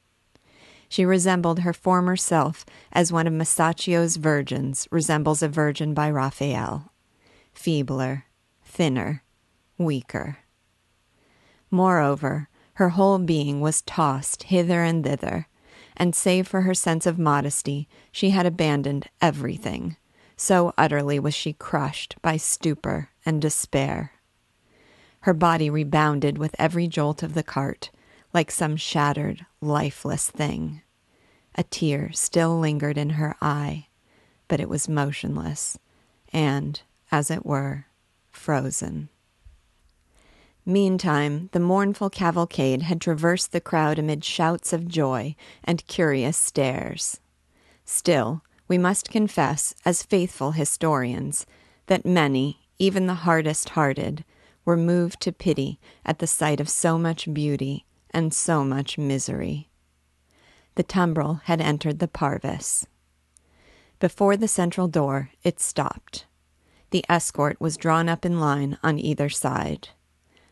She 0.94 1.06
resembled 1.06 1.62
her 1.62 1.74
former 1.74 2.16
self 2.16 2.68
as 2.92 3.12
one 3.12 3.26
of 3.26 3.34
Masaccio's 3.34 4.18
virgins 4.18 4.88
resembles 4.92 5.42
a 5.42 5.48
virgin 5.48 5.96
by 5.96 6.12
Raphael 6.12 6.92
feebler, 7.52 8.26
thinner, 8.64 9.24
weaker. 9.80 10.38
Moreover, 11.72 12.48
her 12.76 12.90
whole 12.90 13.18
being 13.18 13.60
was 13.60 13.82
tossed 13.82 14.44
hither 14.44 14.84
and 14.84 15.04
thither, 15.04 15.48
and 15.98 16.14
save 16.14 16.48
for 16.48 16.62
her 16.62 16.76
sense 16.76 17.08
of 17.08 17.18
modesty, 17.18 17.88
she 18.12 18.30
had 18.30 18.46
abandoned 18.46 19.10
everything. 19.20 19.98
So 20.38 20.76
utterly 20.78 21.18
was 21.18 21.34
she 21.34 21.54
crushed 21.54 22.22
by 22.22 22.38
stupor 22.38 23.10
and 23.26 23.42
despair. 23.42 24.12
Her 25.22 25.34
body 25.34 25.72
rebounded 25.72 26.38
with 26.38 26.56
every 26.60 26.88
jolt 26.88 27.24
of 27.24 27.34
the 27.34 27.42
cart, 27.42 27.90
like 28.34 28.50
some 28.50 28.76
shattered, 28.76 29.46
lifeless 29.62 30.30
thing. 30.30 30.82
A 31.56 31.64
tear 31.64 32.12
still 32.14 32.60
lingered 32.60 32.98
in 32.98 33.12
her 33.12 33.36
eye, 33.42 33.88
but 34.48 34.60
it 34.60 34.68
was 34.68 34.90
motionless 34.90 35.78
and, 36.32 36.82
as 37.12 37.30
it 37.30 37.46
were, 37.46 37.86
frozen. 38.32 39.10
Meantime, 40.66 41.50
the 41.52 41.60
mournful 41.60 42.10
cavalcade 42.10 42.84
had 42.84 43.02
traversed 43.02 43.52
the 43.52 43.62
crowd 43.62 44.00
amid 44.00 44.24
shouts 44.24 44.74
of 44.74 44.88
joy 44.88 45.36
and 45.64 45.86
curious 45.88 46.38
stares. 46.38 47.20
Still, 47.86 48.42
we 48.68 48.78
must 48.78 49.12
confess, 49.12 49.76
as 49.86 50.04
faithful 50.04 50.52
historians, 50.52 51.46
that 51.88 52.06
many, 52.06 52.62
even 52.80 53.08
the 53.08 53.14
hardest 53.14 53.70
hearted, 53.70 54.24
were 54.66 54.78
moved 54.78 55.20
to 55.20 55.34
pity 55.34 55.80
at 56.06 56.20
the 56.20 56.28
sight 56.28 56.62
of 56.62 56.70
so 56.70 56.98
much 56.98 57.32
beauty 57.34 57.86
and 58.14 58.34
so 58.34 58.64
much 58.64 58.98
misery. 58.98 59.70
The 60.76 60.84
tumbrel 60.84 61.42
had 61.46 61.62
entered 61.62 62.00
the 62.00 62.08
parvis. 62.08 62.86
Before 64.00 64.36
the 64.36 64.48
central 64.48 64.88
door, 64.88 65.30
it 65.44 65.60
stopped. 65.60 66.26
The 66.92 67.06
escort 67.10 67.60
was 67.60 67.78
drawn 67.78 68.10
up 68.10 68.26
in 68.26 68.40
line 68.40 68.78
on 68.84 69.00
either 69.00 69.30
side. 69.30 69.90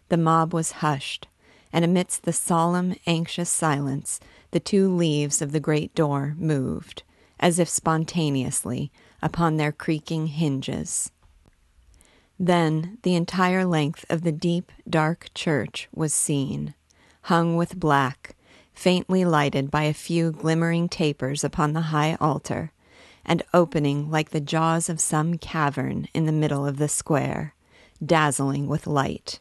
The 0.10 0.17
mob 0.17 0.54
was 0.54 0.74
hushed, 0.74 1.28
and 1.74 1.86
amidst 1.86 2.24
the 2.24 2.34
solemn, 2.34 2.95
anxious 3.06 3.50
silence, 3.50 4.19
the 4.52 4.60
two 4.60 4.93
leaves 4.93 5.41
of 5.41 5.52
the 5.52 5.60
great 5.60 5.93
door 5.95 6.36
moved, 6.38 7.04
as 7.39 7.60
if 7.60 7.69
spontaneously, 7.69 8.91
upon 9.21 9.58
their 9.58 9.71
creaking 9.71 10.28
hinges. 10.28 11.12
Then 12.39 12.97
the 13.04 13.15
entire 13.15 13.65
length 13.65 14.06
of 14.10 14.24
the 14.24 14.32
deep, 14.32 14.71
dark 14.89 15.30
church 15.36 15.88
was 15.93 16.13
seen, 16.13 16.74
hung 17.23 17.55
with 17.55 17.79
black, 17.79 18.36
faintly 18.73 19.23
lighted 19.25 19.69
by 19.69 19.84
a 19.84 19.93
few 19.93 20.31
glimmering 20.31 20.89
tapers 20.89 21.43
upon 21.43 21.73
the 21.73 21.81
high 21.81 22.17
altar, 22.19 22.71
and 23.25 23.43
opening 23.53 24.10
like 24.10 24.31
the 24.31 24.41
jaws 24.41 24.89
of 24.89 24.99
some 24.99 25.38
cavern 25.38 26.07
in 26.13 26.25
the 26.25 26.31
middle 26.31 26.65
of 26.65 26.77
the 26.77 26.88
square, 26.88 27.53
dazzling 28.03 28.67
with 28.67 28.88
light. 28.88 29.39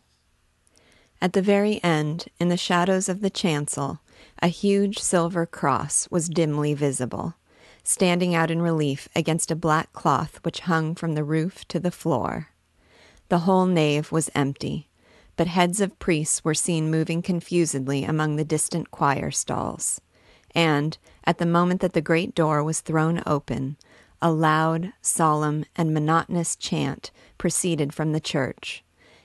At 1.22 1.32
the 1.32 1.42
very 1.42 1.82
end, 1.82 2.26
in 2.38 2.48
the 2.48 2.56
shadows 2.56 3.08
of 3.08 3.20
the 3.20 3.30
chancel, 3.30 4.00
a 4.42 4.48
huge 4.48 4.98
silver 4.98 5.46
cross 5.46 6.08
was 6.10 6.28
dimly 6.28 6.74
visible, 6.74 7.34
standing 7.82 8.34
out 8.34 8.50
in 8.50 8.60
relief 8.60 9.08
against 9.16 9.50
a 9.50 9.56
black 9.56 9.92
cloth 9.92 10.38
which 10.42 10.60
hung 10.60 10.94
from 10.94 11.14
the 11.14 11.24
roof 11.24 11.66
to 11.68 11.80
the 11.80 11.90
floor. 11.90 12.48
The 13.30 13.40
whole 13.40 13.66
nave 13.66 14.12
was 14.12 14.30
empty, 14.34 14.89
but 15.40 15.46
heads 15.46 15.80
of 15.80 15.98
priests 15.98 16.44
were 16.44 16.52
seen 16.52 16.90
moving 16.90 17.22
confusedly 17.22 18.04
among 18.04 18.36
the 18.36 18.44
distant 18.44 18.90
choir 18.90 19.30
stalls. 19.30 19.98
And, 20.54 20.98
at 21.24 21.38
the 21.38 21.46
moment 21.46 21.80
that 21.80 21.94
the 21.94 22.02
great 22.02 22.34
door 22.34 22.62
was 22.62 22.82
thrown 22.82 23.22
open, 23.24 23.78
a 24.20 24.30
loud, 24.30 24.92
solemn, 25.00 25.64
and 25.74 25.94
monotonous 25.94 26.56
chant 26.56 27.10
proceeded 27.38 27.94
from 27.94 28.12
the 28.12 28.20
church, 28.20 28.84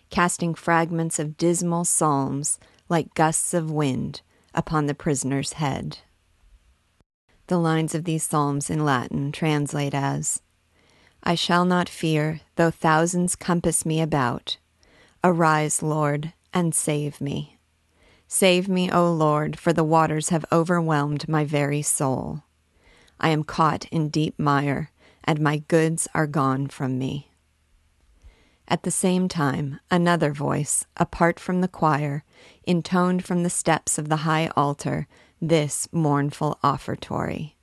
casting 0.10 0.56
fragments 0.56 1.20
of 1.20 1.36
dismal 1.36 1.84
psalms 1.84 2.60
like 2.88 3.14
gusts 3.14 3.54
of 3.54 3.70
wind 3.70 4.22
upon 4.54 4.86
the 4.86 4.96
prisoner's 4.96 5.52
head. 5.60 5.98
The 7.48 7.60
lines 7.60 7.94
of 7.94 8.06
these 8.06 8.24
psalms 8.24 8.70
in 8.70 8.86
Latin 8.86 9.34
translate 9.34 9.94
as 9.94 10.42
I 11.24 11.36
shall 11.36 11.66
not 11.66 11.90
fear, 11.90 12.40
though 12.56 12.72
thousands 12.72 13.36
compass 13.36 13.86
me 13.86 14.00
about. 14.00 14.56
Arise, 15.28 15.82
Lord, 15.82 16.34
and 16.54 16.76
save 16.76 17.20
me. 17.20 17.58
Save 18.28 18.70
me, 18.70 18.92
O 18.92 19.12
Lord, 19.12 19.58
for 19.58 19.74
the 19.74 19.84
waters 19.84 20.30
have 20.30 20.46
overwhelmed 20.52 21.28
my 21.28 21.44
very 21.44 21.82
soul. 21.82 22.44
I 23.20 23.30
am 23.30 23.44
caught 23.44 23.86
in 23.86 24.10
deep 24.10 24.38
mire, 24.38 24.92
and 25.24 25.40
my 25.40 25.64
goods 25.68 26.08
are 26.14 26.28
gone 26.28 26.68
from 26.68 27.00
me. 27.00 27.32
At 28.68 28.84
the 28.84 28.92
same 28.92 29.28
time, 29.28 29.80
another 29.90 30.32
voice, 30.32 30.86
apart 30.96 31.40
from 31.40 31.62
the 31.62 31.68
choir, 31.68 32.24
intoned 32.64 33.26
from 33.26 33.42
the 33.42 33.50
steps 33.50 33.98
of 33.98 34.10
the 34.10 34.28
high 34.28 34.52
altar 34.56 35.08
this 35.42 35.90
mournful 35.92 36.60
offertory. 36.64 37.56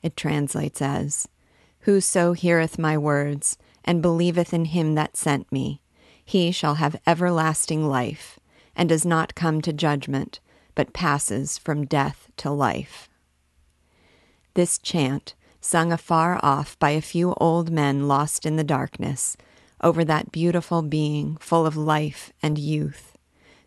It 0.00 0.16
translates 0.16 0.80
as 0.80 1.26
Whoso 1.80 2.34
heareth 2.34 2.78
my 2.78 2.96
words, 2.96 3.58
and 3.84 4.00
believeth 4.00 4.54
in 4.54 4.66
him 4.66 4.94
that 4.94 5.16
sent 5.16 5.50
me, 5.50 5.82
he 6.28 6.52
shall 6.52 6.74
have 6.74 7.00
everlasting 7.06 7.88
life, 7.88 8.38
and 8.76 8.90
does 8.90 9.06
not 9.06 9.34
come 9.34 9.62
to 9.62 9.72
judgment, 9.72 10.40
but 10.74 10.92
passes 10.92 11.56
from 11.56 11.86
death 11.86 12.30
to 12.36 12.50
life. 12.50 13.08
This 14.52 14.76
chant, 14.76 15.34
sung 15.62 15.90
afar 15.90 16.38
off 16.42 16.78
by 16.78 16.90
a 16.90 17.00
few 17.00 17.32
old 17.38 17.70
men 17.70 18.06
lost 18.06 18.44
in 18.44 18.56
the 18.56 18.62
darkness, 18.62 19.38
over 19.82 20.04
that 20.04 20.30
beautiful 20.30 20.82
being 20.82 21.38
full 21.38 21.64
of 21.64 21.78
life 21.78 22.30
and 22.42 22.58
youth, 22.58 23.16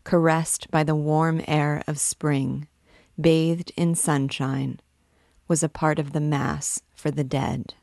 caressed 0.03 0.69
by 0.69 0.83
the 0.83 0.95
warm 0.95 1.41
air 1.47 1.83
of 1.87 1.99
spring, 1.99 2.67
bathed 3.19 3.71
in 3.75 3.95
sunshine, 3.95 4.79
was 5.47 5.63
a 5.63 5.67
part 5.67 5.97
of 5.97 6.13
the 6.13 6.21
Mass 6.21 6.79
for 6.93 7.09
the 7.09 7.23
dead. 7.23 7.73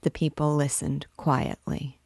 The 0.00 0.10
people 0.10 0.56
listened 0.56 1.06
quietly. 1.16 2.00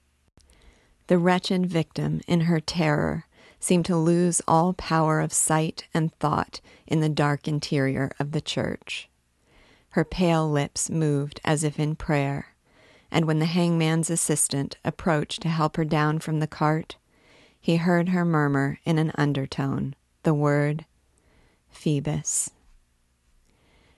The 1.09 1.19
wretched 1.19 1.67
victim, 1.67 2.21
in 2.27 2.43
her 2.43 2.61
terror, 2.61 3.27
seemed 3.61 3.85
to 3.87 3.97
lose 3.97 4.43
all 4.49 4.73
power 4.73 5.21
of 5.21 5.33
sight 5.33 5.87
and 5.95 6.13
thought 6.15 6.61
in 6.87 7.01
the 7.01 7.09
dark 7.09 7.47
interior 7.47 8.11
of 8.19 8.33
the 8.33 8.41
church. 8.41 9.09
Her 9.91 10.05
pale 10.05 10.51
lips 10.51 10.91
moved 10.91 11.41
as 11.45 11.65
if 11.65 11.79
in 11.79 11.97
prayer, 11.97 12.55
and 13.11 13.25
when 13.25 13.39
the 13.39 13.47
hangman's 13.47 14.11
assistant 14.11 14.77
approached 14.85 15.43
to 15.43 15.49
help 15.49 15.77
her 15.77 15.85
down 15.85 16.19
from 16.19 16.41
the 16.41 16.47
cart, 16.47 16.97
he 17.61 17.77
heard 17.77 18.11
her 18.11 18.25
murmur 18.25 18.79
in 18.85 18.99
an 18.99 19.13
undertone 19.17 19.95
the 20.23 20.35
word 20.35 20.85
Phoebus. 21.71 22.51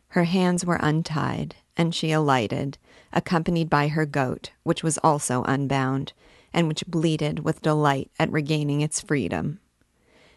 Her 0.08 0.24
hands 0.24 0.64
were 0.64 0.78
untied, 0.80 1.56
and 1.76 1.94
she 1.94 2.12
alighted, 2.12 2.76
accompanied 3.12 3.70
by 3.70 3.88
her 3.88 4.04
goat, 4.04 4.50
which 4.62 4.82
was 4.82 4.98
also 4.98 5.42
unbound, 5.44 6.12
and 6.52 6.68
which 6.68 6.86
bleated 6.86 7.40
with 7.40 7.62
delight 7.62 8.10
at 8.18 8.32
regaining 8.32 8.80
its 8.80 9.00
freedom. 9.00 9.60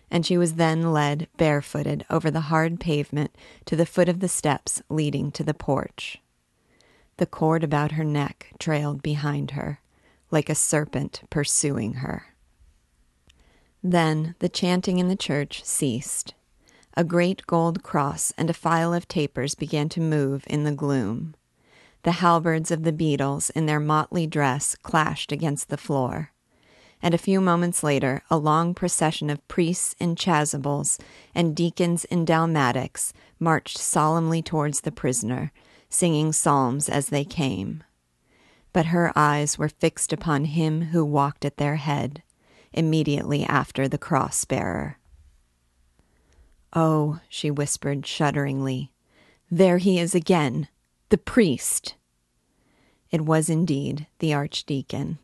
And 0.10 0.26
she 0.26 0.38
was 0.38 0.56
then 0.56 0.92
led 0.92 1.28
barefooted 1.38 2.06
over 2.10 2.30
the 2.30 2.42
hard 2.42 2.80
pavement 2.80 3.34
to 3.66 3.76
the 3.76 3.86
foot 3.86 4.10
of 4.10 4.20
the 4.20 4.28
steps 4.28 4.82
leading 4.90 5.32
to 5.32 5.44
the 5.44 5.54
porch. 5.54 6.22
The 7.18 7.26
cord 7.26 7.64
about 7.64 7.94
her 7.94 8.04
neck 8.04 8.54
trailed 8.60 9.02
behind 9.02 9.52
her, 9.52 9.80
like 10.32 10.50
a 10.50 10.56
serpent 10.56 11.22
pursuing 11.30 11.94
her. 11.96 12.36
Then 13.84 14.36
the 14.40 14.50
chanting 14.50 15.00
in 15.00 15.08
the 15.08 15.16
church 15.16 15.64
ceased, 15.64 16.34
a 16.96 17.04
great 17.04 17.48
gold 17.48 17.84
cross 17.84 18.34
and 18.38 18.50
a 18.50 18.54
file 18.54 18.94
of 18.94 19.08
tapers 19.08 19.56
began 19.56 19.88
to 19.90 20.02
move 20.02 20.44
in 20.48 20.66
the 20.66 20.74
gloom. 20.74 21.36
The 22.04 22.14
halberds 22.14 22.72
of 22.72 22.84
the 22.84 22.92
beadles 22.92 23.50
in 23.52 23.68
their 23.68 23.80
motley 23.80 24.26
dress 24.26 24.76
clashed 24.82 25.32
against 25.32 25.70
the 25.70 25.78
floor. 25.78 26.32
And 27.02 27.14
a 27.14 27.20
few 27.20 27.42
moments 27.42 27.84
later, 27.84 28.24
a 28.30 28.38
long 28.38 28.74
procession 28.74 29.30
of 29.30 29.48
priests 29.48 29.96
in 30.00 30.16
chasubles 30.16 31.00
and 31.34 31.56
deacons 31.56 32.06
in 32.06 32.26
dalmatics 32.26 33.14
marched 33.40 33.78
solemnly 33.78 34.42
towards 34.42 34.82
the 34.82 34.92
prisoner, 34.92 35.52
singing 35.90 36.32
psalms 36.32 36.90
as 36.90 37.10
they 37.10 37.26
came. 37.26 37.84
But 38.74 38.88
her 38.88 39.12
eyes 39.16 39.58
were 39.58 39.70
fixed 39.70 40.14
upon 40.14 40.46
him 40.46 40.86
who 40.86 41.04
walked 41.04 41.44
at 41.44 41.58
their 41.58 41.76
head, 41.76 42.24
immediately 42.72 43.44
after 43.44 43.88
the 43.88 43.98
cross 43.98 44.46
bearer. 44.46 44.98
Oh, 46.74 47.20
she 47.28 47.52
whispered 47.52 48.06
shudderingly, 48.06 48.92
there 49.50 49.80
he 49.80 50.00
is 50.00 50.16
again, 50.16 50.70
the 51.12 51.18
priest. 51.18 51.96
It 53.12 53.20
was 53.20 53.50
indeed 53.50 54.08
the 54.20 54.34
archdeacon. 54.34 55.20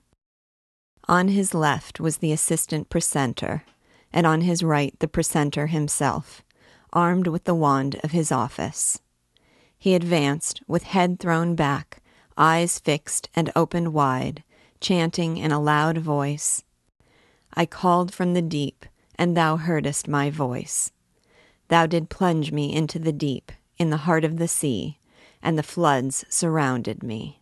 On 1.08 1.30
his 1.30 1.54
left 1.54 2.02
was 2.02 2.18
the 2.18 2.34
assistant 2.34 2.90
precentor, 2.90 3.64
and 4.12 4.28
on 4.28 4.42
his 4.42 4.62
right 4.64 4.94
the 5.00 5.08
precentor 5.08 5.68
himself, 5.68 6.44
armed 6.92 7.28
with 7.28 7.46
the 7.46 7.56
wand 7.56 8.02
of 8.04 8.12
his 8.12 8.34
office. 8.34 9.00
He 9.78 9.96
advanced, 9.96 10.62
with 10.68 10.84
head 10.84 11.22
thrown 11.22 11.56
back, 11.56 12.02
eyes 12.38 12.80
fixed 12.80 13.30
and 13.34 13.50
opened 13.56 13.94
wide, 13.94 14.44
chanting 14.82 15.38
in 15.38 15.54
a 15.54 15.62
loud 15.62 16.00
voice 16.00 16.66
I 17.54 17.66
called 17.66 18.14
from 18.14 18.34
the 18.34 18.42
deep, 18.42 18.86
and 19.16 19.38
thou 19.38 19.56
heardest 19.56 20.06
my 20.06 20.30
voice. 20.32 20.92
Thou 21.70 21.86
did 21.86 22.10
plunge 22.10 22.52
me 22.52 22.76
into 22.76 23.00
the 23.00 23.14
deep, 23.14 23.54
in 23.78 23.90
the 23.90 24.04
heart 24.06 24.26
of 24.26 24.38
the 24.38 24.50
sea, 24.50 25.00
and 25.48 25.58
the 25.58 25.64
floods 25.64 26.26
surrounded 26.28 27.02
me. 27.02 27.40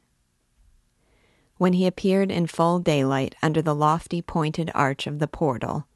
When 1.57 1.73
he 1.73 1.87
appeared 1.87 2.29
in 2.29 2.45
full 2.45 2.77
daylight 2.77 3.33
under 3.41 3.63
the 3.63 3.73
lofty 3.73 4.21
pointed 4.21 4.69
arch 4.75 5.07
of 5.07 5.17
the 5.17 5.27
portal, 5.27 5.87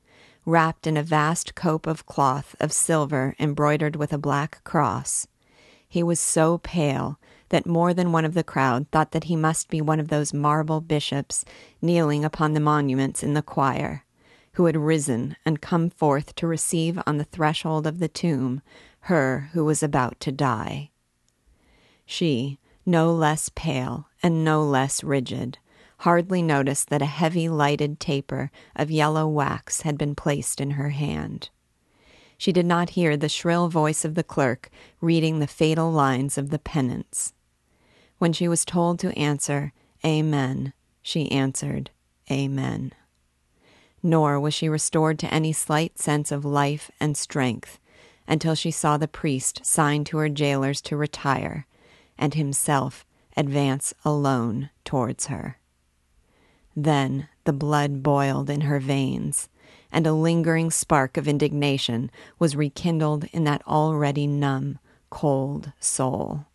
wrapped 0.43 0.88
in 0.88 0.98
a 0.98 1.04
vast 1.04 1.54
cope 1.54 1.86
of 1.86 2.08
cloth 2.08 2.56
of 2.60 2.74
silver 2.74 3.36
embroidered 3.38 3.95
with 3.95 4.12
a 4.12 4.17
black 4.17 4.63
cross, 4.63 5.28
he 5.88 6.02
was 6.02 6.19
so 6.19 6.58
pale 6.58 7.19
that 7.50 7.67
more 7.67 7.93
than 7.93 8.12
one 8.12 8.26
of 8.26 8.34
the 8.34 8.43
crowd 8.43 8.88
thought 8.89 9.12
that 9.12 9.26
he 9.26 9.36
must 9.36 9.69
be 9.69 9.80
one 9.80 10.00
of 10.00 10.08
those 10.08 10.34
marble 10.34 10.82
bishops 10.82 11.45
kneeling 11.80 12.26
upon 12.26 12.54
the 12.54 12.60
monuments 12.60 13.22
in 13.22 13.36
the 13.36 13.43
choir, 13.43 14.04
who 14.54 14.65
had 14.65 14.76
risen 14.76 15.36
and 15.45 15.62
come 15.62 15.91
forth 15.91 16.34
to 16.34 16.48
receive 16.48 17.00
on 17.06 17.17
the 17.17 17.24
threshold 17.24 17.86
of 17.86 18.00
the 18.00 18.08
tomb 18.08 18.63
her 19.02 19.52
who 19.54 19.63
was 19.63 19.84
about 19.84 20.19
to 20.19 20.32
die. 20.32 20.88
She, 22.12 22.58
no 22.88 23.13
less 23.13 23.52
pale 23.54 24.08
and 24.24 24.43
no 24.43 24.63
less 24.63 25.04
rigid, 25.04 25.60
hardly 26.00 26.41
noticed 26.41 26.89
that 26.89 27.04
a 27.04 27.06
heavy 27.06 27.48
lighted 27.48 28.00
taper 28.00 28.50
of 28.76 28.89
yellow 28.89 29.28
wax 29.28 29.82
had 29.82 29.95
been 29.95 30.15
placed 30.15 30.60
in 30.60 30.72
her 30.72 30.89
hand. 30.89 31.52
She 32.36 32.52
did 32.52 32.65
not 32.65 32.91
hear 32.91 33.15
the 33.15 33.30
shrill 33.30 33.69
voice 33.69 34.04
of 34.04 34.15
the 34.15 34.24
clerk 34.24 34.72
reading 35.02 35.38
the 35.38 35.45
fatal 35.45 35.91
lines 35.91 36.36
of 36.36 36.50
the 36.50 36.58
penance. 36.58 37.34
When 38.17 38.34
she 38.34 38.48
was 38.48 38.65
told 38.65 38.98
to 39.00 39.15
answer, 39.15 39.72
Amen, 40.04 40.74
she 41.04 41.32
answered, 41.32 41.91
Amen 42.32 42.93
nor 44.02 44.39
was 44.39 44.54
she 44.54 44.69
restored 44.69 45.19
to 45.19 45.32
any 45.34 45.52
slight 45.52 46.00
sense 46.00 46.32
of 46.32 46.45
life 46.45 46.89
and 47.00 47.17
strength 47.17 47.80
until 48.28 48.56
she 48.56 48.72
saw 48.72 48.98
the 48.98 49.08
priest 49.08 49.65
sign 49.65 50.04
to 50.06 50.17
her 50.17 50.30
jailers 50.30 50.82
to 50.82 50.95
retire 50.98 51.65
and 52.19 52.36
himself 52.36 53.03
advance 53.36 53.95
alone 54.05 54.69
towards 54.86 55.25
her. 55.25 55.58
Then 56.75 57.27
the 57.45 57.53
blood 57.53 58.03
boiled 58.03 58.49
in 58.49 58.62
her 58.62 58.79
veins, 58.79 59.49
and 59.91 60.05
a 60.05 60.13
lingering 60.13 60.69
spark 60.69 61.17
of 61.17 61.27
indignation 61.27 62.12
was 62.38 62.55
rekindled 62.55 63.23
in 63.32 63.43
that 63.45 63.65
already 63.65 64.27
numb, 64.27 64.77
cold 65.10 65.71
soul. 65.79 66.45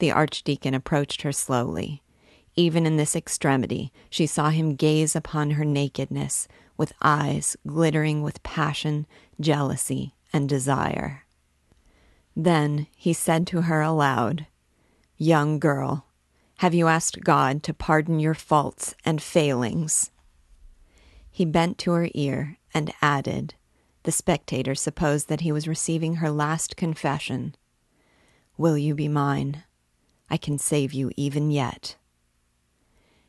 The 0.00 0.10
archdeacon 0.10 0.74
approached 0.74 1.22
her 1.22 1.32
slowly 1.32 2.02
even 2.56 2.86
in 2.86 2.96
this 2.96 3.14
extremity, 3.14 3.92
she 4.08 4.26
saw 4.26 4.48
him 4.48 4.74
gaze 4.74 5.14
upon 5.14 5.52
her 5.52 5.64
nakedness 5.64 6.48
with 6.78 6.94
eyes 7.02 7.56
glittering 7.66 8.22
with 8.22 8.42
passion, 8.42 9.06
jealousy, 9.38 10.14
and 10.32 10.48
desire. 10.48 11.24
Then 12.34 12.86
he 12.96 13.12
said 13.12 13.46
to 13.48 13.62
her 13.62 13.82
aloud, 13.82 14.46
Young 15.18 15.58
girl, 15.58 16.04
have 16.58 16.74
you 16.74 16.88
asked 16.88 17.24
God 17.24 17.62
to 17.62 17.72
pardon 17.72 18.20
your 18.20 18.34
faults 18.34 18.94
and 19.02 19.22
failings? 19.22 20.10
He 21.30 21.46
bent 21.46 21.78
to 21.78 21.92
her 21.92 22.08
ear 22.12 22.58
and 22.74 22.92
added, 23.00 23.54
the 24.02 24.12
spectator 24.12 24.74
supposed 24.74 25.28
that 25.28 25.40
he 25.40 25.52
was 25.52 25.66
receiving 25.66 26.16
her 26.16 26.30
last 26.30 26.76
confession 26.76 27.56
Will 28.58 28.76
you 28.76 28.94
be 28.94 29.08
mine? 29.08 29.64
I 30.28 30.36
can 30.36 30.58
save 30.58 30.92
you 30.92 31.10
even 31.16 31.50
yet. 31.50 31.96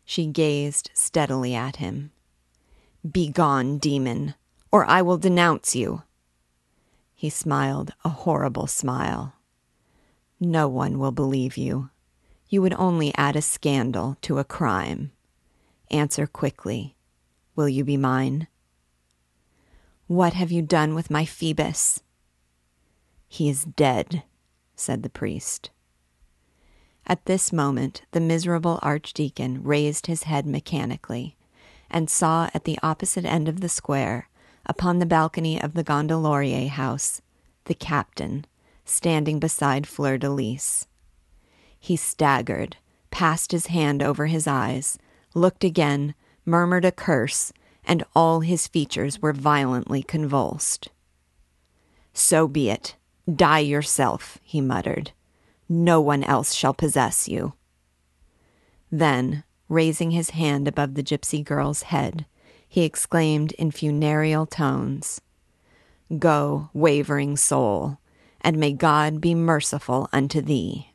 She 0.04 0.26
gazed 0.26 0.89
steadily 0.93 1.56
at 1.56 1.78
him. 1.78 2.12
Begone, 3.10 3.78
demon, 3.78 4.36
or 4.73 4.86
I 4.86 5.02
will 5.02 5.17
denounce 5.17 5.73
you. 5.73 6.04
He 7.15 7.30
smiled 7.30 7.93
a 8.04 8.10
horrible 8.10 8.67
smile. 8.67 9.37
No 10.39 10.67
one 10.67 11.00
will 11.00 11.12
believe 11.12 11.58
you. 11.58 11.89
You 12.47 12.62
would 12.62 12.73
only 12.76 13.13
add 13.15 13.36
a 13.36 13.41
scandal 13.41 14.17
to 14.21 14.38
a 14.38 14.43
crime. 14.43 15.12
Answer 15.89 16.28
quickly. 16.28 16.95
Will 17.56 17.67
you 17.67 17.84
be 17.84 17.97
mine? 17.97 18.47
What 20.06 20.34
have 20.34 20.52
you 20.52 20.62
done 20.62 20.95
with 20.95 21.10
my 21.10 21.26
Phoebus? 21.26 22.02
He 23.28 23.50
is 23.50 23.63
dead, 23.63 24.23
said 24.76 25.04
the 25.04 25.10
priest. 25.10 25.71
At 27.06 27.26
this 27.26 27.52
moment, 27.52 28.04
the 28.12 28.19
miserable 28.19 28.80
archdeacon 28.82 29.63
raised 29.63 30.08
his 30.08 30.23
head 30.23 30.45
mechanically 30.45 31.36
and 31.89 32.10
saw 32.10 32.50
at 32.54 32.65
the 32.65 32.78
opposite 32.84 33.26
end 33.26 33.47
of 33.47 33.62
the 33.62 33.69
square, 33.69 34.30
upon 34.65 35.00
the 35.00 35.06
balcony 35.06 35.62
of 35.62 35.73
the 35.73 35.84
Gondelaurier 35.84 36.67
house, 36.67 37.21
the 37.65 37.73
captain 37.73 38.45
standing 38.89 39.39
beside 39.39 39.86
Fleur 39.86 40.17
de 40.17 40.30
Lys. 40.30 40.88
He 41.80 41.95
staggered, 41.95 42.78
passed 43.12 43.52
his 43.52 43.67
hand 43.67 44.02
over 44.02 44.28
his 44.28 44.47
eyes, 44.47 44.97
looked 45.34 45.63
again, 45.63 46.15
murmured 46.45 46.86
a 46.86 46.91
curse, 46.91 47.52
and 47.84 48.04
all 48.15 48.41
his 48.41 48.67
features 48.67 49.21
were 49.21 49.34
violently 49.34 50.04
convulsed. 50.04 50.89
So 52.13 52.47
be 52.47 52.69
it. 52.69 52.95
Die 53.34 53.60
yourself, 53.60 54.38
he 54.41 54.62
muttered. 54.62 55.12
No 55.69 56.00
one 56.00 56.23
else 56.23 56.54
shall 56.54 56.73
possess 56.73 57.28
you. 57.28 57.54
Then, 58.89 59.43
raising 59.67 60.12
his 60.12 60.32
hand 60.32 60.67
above 60.67 60.95
the 60.95 61.04
gypsy 61.04 61.43
girl's 61.43 61.84
head, 61.84 62.26
he 62.67 62.84
exclaimed 62.84 63.52
in 63.54 63.71
funereal 63.71 64.45
tones, 64.45 65.21
Go, 66.17 66.69
wavering 66.73 67.36
soul, 67.36 68.00
and 68.48 68.56
may 68.56 68.72
God 68.72 69.20
be 69.20 69.36
merciful 69.36 70.08
unto 70.14 70.40
thee. 70.40 70.94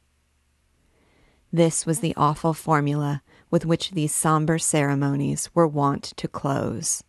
This 1.52 1.84
was 1.84 2.00
the 2.00 2.14
awful 2.16 2.54
formula 2.54 3.22
with 3.50 3.66
which 3.66 3.90
these 3.90 4.14
somber 4.14 4.58
ceremonies 4.58 5.50
were 5.52 5.66
wont 5.66 6.14
to 6.16 6.28
close. 6.28 7.04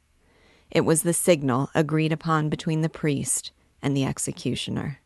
It 0.70 0.82
was 0.82 1.04
the 1.04 1.14
signal 1.14 1.70
agreed 1.74 2.12
upon 2.12 2.50
between 2.50 2.82
the 2.82 2.90
priest 2.90 3.54
and 3.82 3.96
the 3.96 4.04
executioner. 4.04 5.00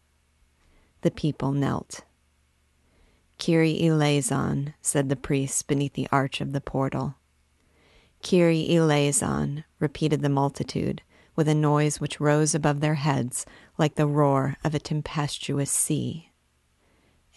The 1.01 1.11
people 1.11 1.51
knelt. 1.51 2.01
Kyrie 3.37 3.85
eleison, 3.85 4.73
said 4.81 5.07
the 5.07 5.15
priest 5.15 5.67
beneath 5.67 5.93
the 5.93 6.07
arch 6.11 6.41
of 6.41 6.51
the 6.51 6.61
portal. 6.61 7.13
Kyrie 8.23 8.75
eleison, 8.75 9.65
repeated 9.77 10.23
the 10.23 10.29
multitude, 10.29 11.03
with 11.37 11.47
a 11.47 11.55
noise 11.55 12.01
which 12.01 12.19
rose 12.19 12.53
above 12.53 12.81
their 12.81 12.95
heads 12.95 13.45
like 13.77 13.95
the 13.95 14.05
roar 14.05 14.57
of 14.65 14.75
a 14.75 14.79
tempestuous 14.79 15.71
sea. 15.71 16.31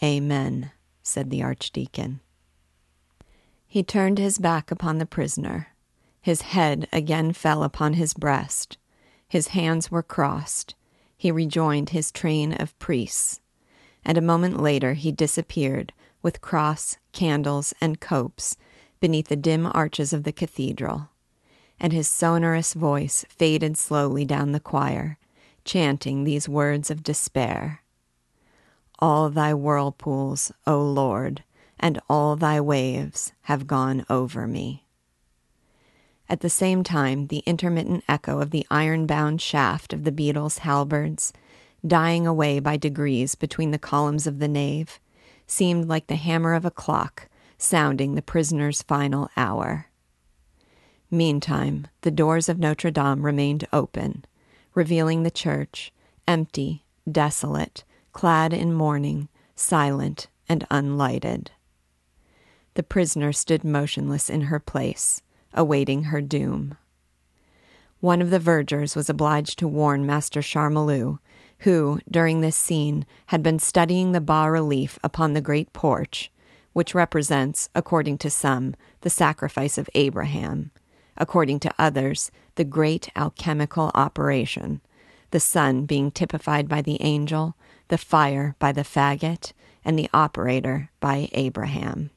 Amen, 0.03 0.73
said 1.05 1.31
the 1.31 1.45
archdeacon. 1.45 2.19
He 3.69 3.85
turned 3.85 4.19
his 4.19 4.39
back 4.39 4.73
upon 4.73 4.99
the 4.99 5.07
prisoner. 5.07 5.69
His 6.21 6.43
head 6.43 6.89
again 6.93 7.33
fell 7.33 7.63
upon 7.63 7.93
his 7.93 8.15
breast. 8.15 8.79
His 9.29 9.49
hands 9.49 9.89
were 9.93 10.03
crossed. 10.03 10.75
He 11.17 11.31
rejoined 11.31 11.91
his 11.91 12.11
train 12.11 12.53
of 12.55 12.77
priests 12.81 13.41
and 14.05 14.17
a 14.17 14.23
moment 14.23 14.61
later 14.61 14.95
he 14.95 15.13
disappeared 15.13 15.93
with 16.23 16.41
cross, 16.41 16.97
candles, 17.13 17.75
and 17.81 18.01
copes 18.01 18.57
beneath 18.99 19.29
the 19.29 19.37
dim 19.37 19.67
arches 19.67 20.13
of 20.13 20.25
the 20.25 20.33
cathedral, 20.33 21.10
and 21.81 21.93
his 21.93 22.07
sonorous 22.07 22.75
voice 22.75 23.25
faded 23.29 23.77
slowly 23.77 24.25
down 24.25 24.53
the 24.53 24.61
choir, 24.61 25.19
chanting 25.65 26.25
these 26.25 26.49
words 26.49 26.91
of 26.91 27.03
despair 27.03 27.83
All 28.99 29.31
thy 29.31 29.55
whirlpools, 29.55 30.53
O 30.67 30.81
Lord, 30.83 31.43
and 31.79 31.99
all 32.09 32.37
thy 32.37 32.61
waves 32.61 33.33
have 33.43 33.67
gone 33.67 34.05
over 34.11 34.47
me. 34.47 34.85
At 36.29 36.41
the 36.41 36.51
same 36.51 36.85
time, 36.85 37.27
the 37.27 37.43
intermittent 37.47 38.05
echo 38.09 38.41
of 38.41 38.51
the 38.51 38.67
iron 38.71 39.07
bound 39.07 39.41
shaft 39.41 39.93
of 39.93 40.05
the 40.05 40.13
beadle's 40.13 40.59
halberds 40.59 41.33
dying 41.85 42.27
away 42.27 42.61
by 42.61 42.77
degrees 42.77 43.35
between 43.35 43.71
the 43.71 43.79
columns 43.79 44.27
of 44.27 44.39
the 44.39 44.49
nave, 44.49 45.01
seemed 45.47 45.89
like 45.89 46.07
the 46.07 46.17
hammer 46.17 46.55
of 46.55 46.65
a 46.65 46.71
clock 46.71 47.29
sounding 47.59 48.15
the 48.15 48.23
prisoner's 48.23 48.83
final 48.83 49.29
hour. 49.37 49.90
Meantime, 51.11 51.87
the 52.03 52.11
doors 52.11 52.49
of 52.49 52.59
Notre 52.59 52.91
Dame 52.91 53.25
remained 53.25 53.67
open, 53.73 54.25
revealing 54.75 55.23
the 55.23 55.31
church, 55.31 55.93
empty, 56.29 56.85
desolate, 57.11 57.85
clad 58.13 58.53
in 58.53 58.73
mourning, 58.73 59.29
silent, 59.55 60.29
and 60.49 60.67
unlighted. 60.71 61.51
The 62.75 62.83
prisoner 62.83 63.33
stood 63.33 63.65
motionless 63.65 64.31
in 64.31 64.43
her 64.43 64.61
place, 64.61 65.23
awaiting 65.53 66.05
her 66.05 66.21
doom. 66.21 66.77
One 67.99 68.23
of 68.23 68.31
the 68.31 68.39
vergers 68.39 68.95
was 68.95 69.11
obliged 69.11 69.59
to 69.59 69.69
warn 69.69 70.07
Master 70.07 70.41
Charmolue 70.41 71.19
who, 71.61 72.01
during 72.11 72.41
this 72.41 72.57
scene, 72.57 73.07
had 73.27 73.43
been 73.43 73.59
studying 73.59 74.13
the 74.13 74.21
bas 74.21 74.49
relief 74.49 74.99
upon 75.05 75.33
the 75.33 75.41
great 75.41 75.73
porch, 75.73 76.31
which 76.73 76.95
represents, 76.95 77.69
according 77.75 78.19
to 78.19 78.31
some, 78.31 78.75
the 79.03 79.11
sacrifice 79.11 79.77
of 79.77 79.91
Abraham, 79.95 80.71
according 81.21 81.61
to 81.61 81.75
others, 81.79 82.33
the 82.57 82.65
great 82.65 83.11
alchemical 83.15 83.93
operation, 83.95 84.81
the 85.31 85.39
sun 85.39 85.85
being 85.85 86.11
typified 86.11 86.69
by 86.69 86.83
the 86.83 87.01
angel, 87.01 87.55
the 87.89 87.99
fire 87.99 88.57
by 88.59 88.73
the 88.73 88.83
faggot, 88.83 89.53
and 89.85 89.97
the 89.97 90.11
operator 90.13 90.91
by 90.99 91.29
Abraham. 91.33 92.11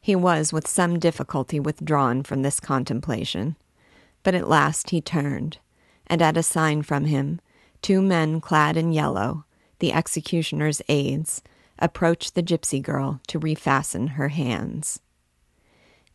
He 0.00 0.16
was 0.16 0.52
with 0.52 0.66
some 0.66 0.98
difficulty 0.98 1.60
withdrawn 1.60 2.22
from 2.22 2.40
this 2.40 2.60
contemplation, 2.60 3.56
but 4.22 4.34
at 4.34 4.48
last 4.48 4.90
he 4.90 5.02
turned, 5.02 5.58
and 6.06 6.22
at 6.22 6.38
a 6.38 6.42
sign 6.42 6.82
from 6.82 7.04
him, 7.04 7.40
Two 7.82 8.02
men 8.02 8.40
clad 8.40 8.76
in 8.76 8.92
yellow, 8.92 9.44
the 9.78 9.92
executioner's 9.92 10.82
aides, 10.88 11.42
approached 11.78 12.34
the 12.34 12.42
gypsy 12.42 12.82
girl 12.82 13.20
to 13.26 13.40
refasten 13.40 14.10
her 14.10 14.28
hands. 14.28 15.00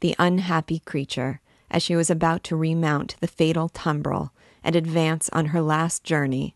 The 0.01 0.15
unhappy 0.19 0.79
creature, 0.79 1.41
as 1.69 1.84
she 1.84 1.95
was 1.95 2.10
about 2.10 2.43
to 2.43 2.56
remount 2.56 3.15
the 3.19 3.28
fatal 3.28 3.69
tumbrel 3.69 4.32
and 4.63 4.75
advance 4.75 5.30
on 5.34 5.47
her 5.47 5.62
last 5.62 6.04
journey, 6.04 6.56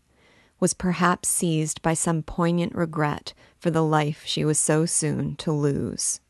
was 0.58 0.74
perhaps 0.74 1.28
seized 1.28 1.80
by 1.82 1.94
some 1.94 2.22
poignant 2.22 2.74
regret 2.74 3.32
for 3.58 3.70
the 3.70 3.84
life 3.84 4.22
she 4.24 4.44
was 4.44 4.58
so 4.58 4.84
soon 4.86 5.36
to 5.36 5.52
lose. 5.52 6.20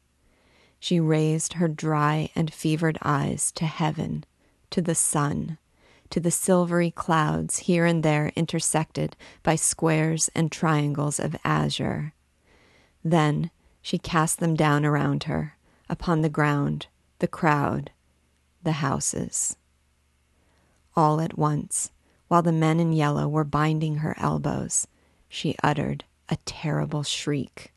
She 0.78 1.00
raised 1.00 1.54
her 1.54 1.68
dry 1.68 2.30
and 2.34 2.52
fevered 2.52 2.98
eyes 3.02 3.52
to 3.52 3.66
heaven, 3.66 4.24
to 4.70 4.80
the 4.80 4.94
sun, 4.94 5.58
to 6.10 6.20
the 6.20 6.30
silvery 6.30 6.90
clouds 6.90 7.60
here 7.60 7.84
and 7.84 8.02
there 8.02 8.32
intersected 8.34 9.16
by 9.42 9.56
squares 9.56 10.30
and 10.34 10.50
triangles 10.50 11.20
of 11.20 11.36
azure. 11.44 12.14
Then 13.04 13.50
she 13.82 13.98
cast 13.98 14.40
them 14.40 14.54
down 14.54 14.84
around 14.84 15.24
her, 15.24 15.56
upon 15.88 16.20
the 16.20 16.28
ground, 16.28 16.86
the 17.18 17.28
crowd, 17.28 17.90
the 18.62 18.72
houses. 18.72 19.56
All 20.96 21.20
at 21.20 21.38
once, 21.38 21.92
while 22.28 22.42
the 22.42 22.52
men 22.52 22.80
in 22.80 22.92
yellow 22.92 23.28
were 23.28 23.44
binding 23.44 23.96
her 23.96 24.14
elbows, 24.18 24.86
she 25.28 25.56
uttered 25.62 26.04
a 26.28 26.36
terrible 26.44 27.02
shriek, 27.02 27.72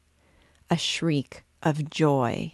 a 0.69 0.77
shriek 0.77 1.43
of 1.61 1.89
joy. 1.89 2.53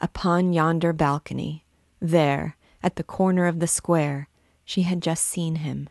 Upon 0.00 0.52
yonder 0.52 0.92
balcony, 0.92 1.64
there, 2.00 2.56
at 2.82 2.96
the 2.96 3.02
corner 3.02 3.46
of 3.46 3.60
the 3.60 3.66
square, 3.66 4.28
she 4.64 4.82
had 4.82 5.02
just 5.02 5.24
seen 5.24 5.56
him, 5.56 5.88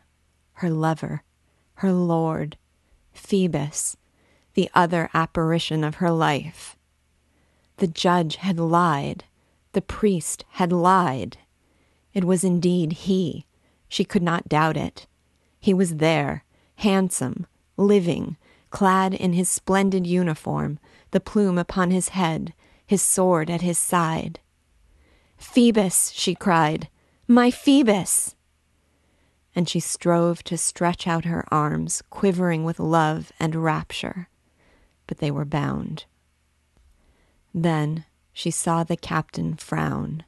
her 0.54 0.70
lover, 0.70 1.24
her 1.76 1.91
lord, 1.91 2.58
Phoebus, 3.14 3.98
the 4.54 4.70
other 4.74 5.10
apparition 5.14 5.84
of 5.84 5.96
her 5.96 6.12
life. 6.12 6.78
The 7.78 7.88
judge 7.88 8.38
had 8.38 8.60
lied. 8.60 9.26
The 9.74 9.82
priest 9.82 10.45
had 10.51 10.71
lied. 10.71 11.38
It 12.13 12.24
was 12.24 12.43
indeed 12.43 12.93
he. 12.93 13.45
She 13.89 14.05
could 14.05 14.24
not 14.24 14.49
doubt 14.49 14.78
it. 14.78 15.07
He 15.59 15.74
was 15.74 15.97
there, 15.97 16.43
handsome, 16.78 17.47
living, 17.76 18.38
clad 18.69 19.13
in 19.13 19.34
his 19.34 19.49
splendid 19.49 20.07
uniform, 20.07 20.80
the 21.11 21.19
plume 21.19 21.57
upon 21.57 21.91
his 21.91 22.09
head, 22.09 22.53
his 22.86 23.01
sword 23.01 23.49
at 23.49 23.61
his 23.61 23.78
side. 23.78 24.39
Phoebus, 25.38 26.11
she 26.11 26.36
cried, 26.36 26.88
my 27.28 27.49
Phoebus! 27.49 28.36
And 29.55 29.69
she 29.69 29.80
strove 29.80 30.43
to 30.45 30.57
stretch 30.57 31.07
out 31.07 31.26
her 31.26 31.45
arms, 31.51 32.01
quivering 32.09 32.63
with 32.63 32.80
love 32.80 33.32
and 33.39 33.55
rapture, 33.55 34.28
but 35.07 35.19
they 35.19 35.32
were 35.32 35.45
bound. 35.45 36.05
Then 37.53 38.05
she 38.34 38.51
saw 38.51 38.84
the 38.84 38.97
captain 38.97 39.55
frown. 39.55 40.23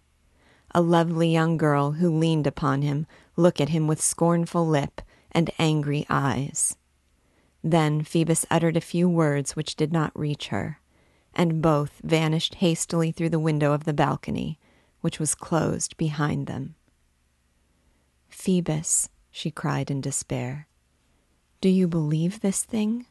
A 0.74 0.82
lovely 0.82 1.32
young 1.32 1.58
girl 1.58 1.94
who 1.94 2.16
leaned 2.18 2.48
upon 2.48 2.82
him 2.82 3.08
look 3.36 3.60
at 3.60 3.70
him 3.70 3.88
with 3.88 4.02
scornful 4.02 4.68
lip 4.68 5.02
and 5.32 5.50
angry 5.58 6.06
eyes. 6.10 6.78
Then 7.64 8.04
Phoebus 8.04 8.46
uttered 8.52 8.78
a 8.78 8.82
few 8.82 9.10
words 9.10 9.56
which 9.56 9.76
did 9.76 9.92
not 9.92 10.18
reach 10.18 10.50
her, 10.50 10.80
and 11.34 11.62
both 11.62 12.00
vanished 12.04 12.56
hastily 12.56 13.12
through 13.12 13.32
the 13.32 13.40
window 13.40 13.74
of 13.74 13.86
the 13.86 13.94
balcony, 13.94 14.60
which 15.02 15.20
was 15.20 15.34
closed 15.36 15.98
behind 15.98 16.48
them. 16.48 16.76
Phoebus, 18.30 19.10
she 19.32 19.50
cried 19.50 19.90
in 19.90 20.00
despair, 20.00 20.68
do 21.62 21.70
you 21.70 21.88
believe 21.88 22.42
this 22.42 22.64
thing? 22.64 23.08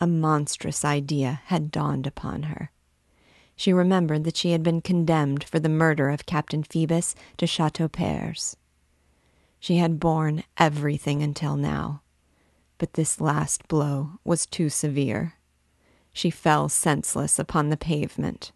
A 0.00 0.06
monstrous 0.06 0.84
idea 0.84 1.40
had 1.46 1.72
dawned 1.72 2.06
upon 2.06 2.44
her. 2.44 2.70
She 3.56 3.72
remembered 3.72 4.24
that 4.24 4.36
she 4.36 4.52
had 4.52 4.62
been 4.62 4.80
condemned 4.80 5.44
for 5.44 5.60
the 5.60 5.68
murder 5.68 6.10
of 6.10 6.26
Captain 6.26 6.62
Phoebus 6.62 7.14
de 7.36 7.46
Chateaupers. 7.46 8.56
She 9.60 9.76
had 9.76 10.00
borne 10.00 10.44
everything 10.58 11.22
until 11.22 11.56
now 11.56 12.02
but 12.82 12.94
this 12.94 13.20
last 13.20 13.68
blow 13.68 14.18
was 14.24 14.44
too 14.44 14.68
severe. 14.68 15.34
She 16.12 16.30
fell 16.30 16.68
senseless 16.68 17.38
upon 17.38 17.68
the 17.68 17.76
pavement. 17.76 18.50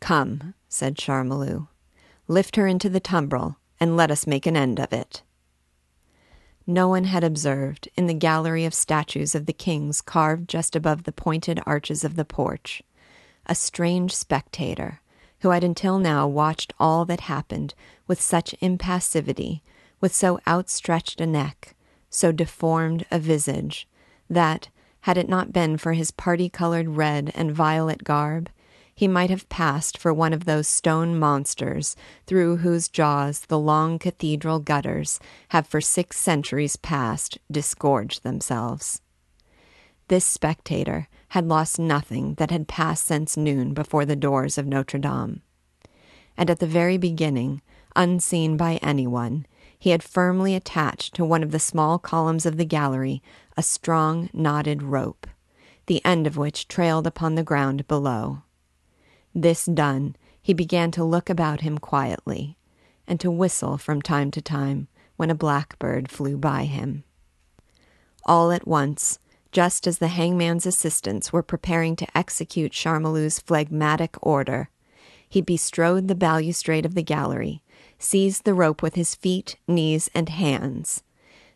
Come, 0.00 0.54
said 0.68 0.96
Charmolue, 0.96 1.68
lift 2.26 2.56
her 2.56 2.66
into 2.66 2.88
the 2.88 2.98
tumbrel, 2.98 3.58
and 3.78 3.96
let 3.96 4.10
us 4.10 4.26
make 4.26 4.44
an 4.44 4.56
end 4.56 4.80
of 4.80 4.92
it. 4.92 5.22
No 6.66 6.88
one 6.88 7.04
had 7.04 7.22
observed, 7.22 7.88
in 7.94 8.08
the 8.08 8.12
gallery 8.12 8.64
of 8.64 8.74
statues 8.74 9.36
of 9.36 9.46
the 9.46 9.52
kings 9.52 10.00
carved 10.00 10.48
just 10.48 10.74
above 10.74 11.04
the 11.04 11.12
pointed 11.12 11.60
arches 11.64 12.02
of 12.02 12.16
the 12.16 12.24
porch, 12.24 12.82
a 13.48 13.54
strange 13.54 14.14
spectator 14.14 15.00
who 15.40 15.50
had 15.50 15.64
until 15.64 15.98
now 15.98 16.26
watched 16.26 16.72
all 16.78 17.04
that 17.04 17.20
happened 17.20 17.74
with 18.06 18.20
such 18.20 18.54
impassivity, 18.60 19.60
with 20.00 20.14
so 20.14 20.38
outstretched 20.46 21.20
a 21.20 21.26
neck, 21.26 21.74
so 22.10 22.32
deformed 22.32 23.04
a 23.10 23.18
visage, 23.18 23.88
that, 24.28 24.68
had 25.02 25.16
it 25.16 25.28
not 25.28 25.52
been 25.52 25.76
for 25.76 25.92
his 25.92 26.10
party 26.10 26.48
colored 26.48 26.88
red 26.88 27.30
and 27.34 27.52
violet 27.52 28.04
garb, 28.04 28.50
he 28.94 29.06
might 29.06 29.30
have 29.30 29.48
passed 29.48 29.96
for 29.96 30.12
one 30.12 30.32
of 30.32 30.44
those 30.44 30.66
stone 30.66 31.16
monsters 31.16 31.94
through 32.26 32.56
whose 32.56 32.88
jaws 32.88 33.42
the 33.42 33.58
long 33.58 33.96
cathedral 33.96 34.58
gutters 34.58 35.20
have 35.50 35.68
for 35.68 35.80
six 35.80 36.18
centuries 36.18 36.74
past 36.74 37.38
disgorged 37.48 38.24
themselves. 38.24 39.00
This 40.08 40.24
spectator 40.24 41.06
had 41.28 41.46
lost 41.46 41.78
nothing 41.78 42.34
that 42.34 42.50
had 42.50 42.68
passed 42.68 43.04
since 43.04 43.36
noon 43.36 43.74
before 43.74 44.04
the 44.04 44.16
doors 44.16 44.56
of 44.58 44.66
Notre 44.66 44.98
Dame. 44.98 45.42
And 46.36 46.50
at 46.50 46.58
the 46.58 46.66
very 46.66 46.96
beginning, 46.96 47.60
unseen 47.94 48.56
by 48.56 48.76
anyone, 48.82 49.46
he 49.78 49.90
had 49.90 50.02
firmly 50.02 50.54
attached 50.54 51.14
to 51.14 51.24
one 51.24 51.42
of 51.42 51.50
the 51.50 51.58
small 51.58 51.98
columns 51.98 52.46
of 52.46 52.56
the 52.56 52.64
gallery 52.64 53.22
a 53.56 53.62
strong 53.62 54.30
knotted 54.32 54.82
rope, 54.82 55.26
the 55.86 56.04
end 56.04 56.26
of 56.26 56.36
which 56.36 56.68
trailed 56.68 57.06
upon 57.06 57.34
the 57.34 57.42
ground 57.42 57.86
below. 57.88 58.42
This 59.34 59.66
done, 59.66 60.16
he 60.40 60.52
began 60.54 60.90
to 60.92 61.04
look 61.04 61.28
about 61.28 61.60
him 61.60 61.78
quietly, 61.78 62.56
and 63.06 63.20
to 63.20 63.30
whistle 63.30 63.78
from 63.78 64.00
time 64.00 64.30
to 64.30 64.42
time 64.42 64.88
when 65.16 65.30
a 65.30 65.34
blackbird 65.34 66.10
flew 66.10 66.36
by 66.36 66.64
him. 66.64 67.04
All 68.24 68.50
at 68.50 68.66
once, 68.66 69.18
just 69.52 69.86
as 69.86 69.98
the 69.98 70.08
hangman's 70.08 70.66
assistants 70.66 71.32
were 71.32 71.42
preparing 71.42 71.96
to 71.96 72.18
execute 72.18 72.72
Charmolue's 72.72 73.38
phlegmatic 73.38 74.16
order, 74.20 74.70
he 75.28 75.40
bestrode 75.40 76.08
the 76.08 76.14
balustrade 76.14 76.86
of 76.86 76.94
the 76.94 77.02
gallery 77.02 77.62
seized 77.98 78.44
the 78.44 78.54
rope 78.54 78.82
with 78.82 78.94
his 78.94 79.14
feet, 79.14 79.56
knees, 79.66 80.08
and 80.14 80.28
hands. 80.28 81.02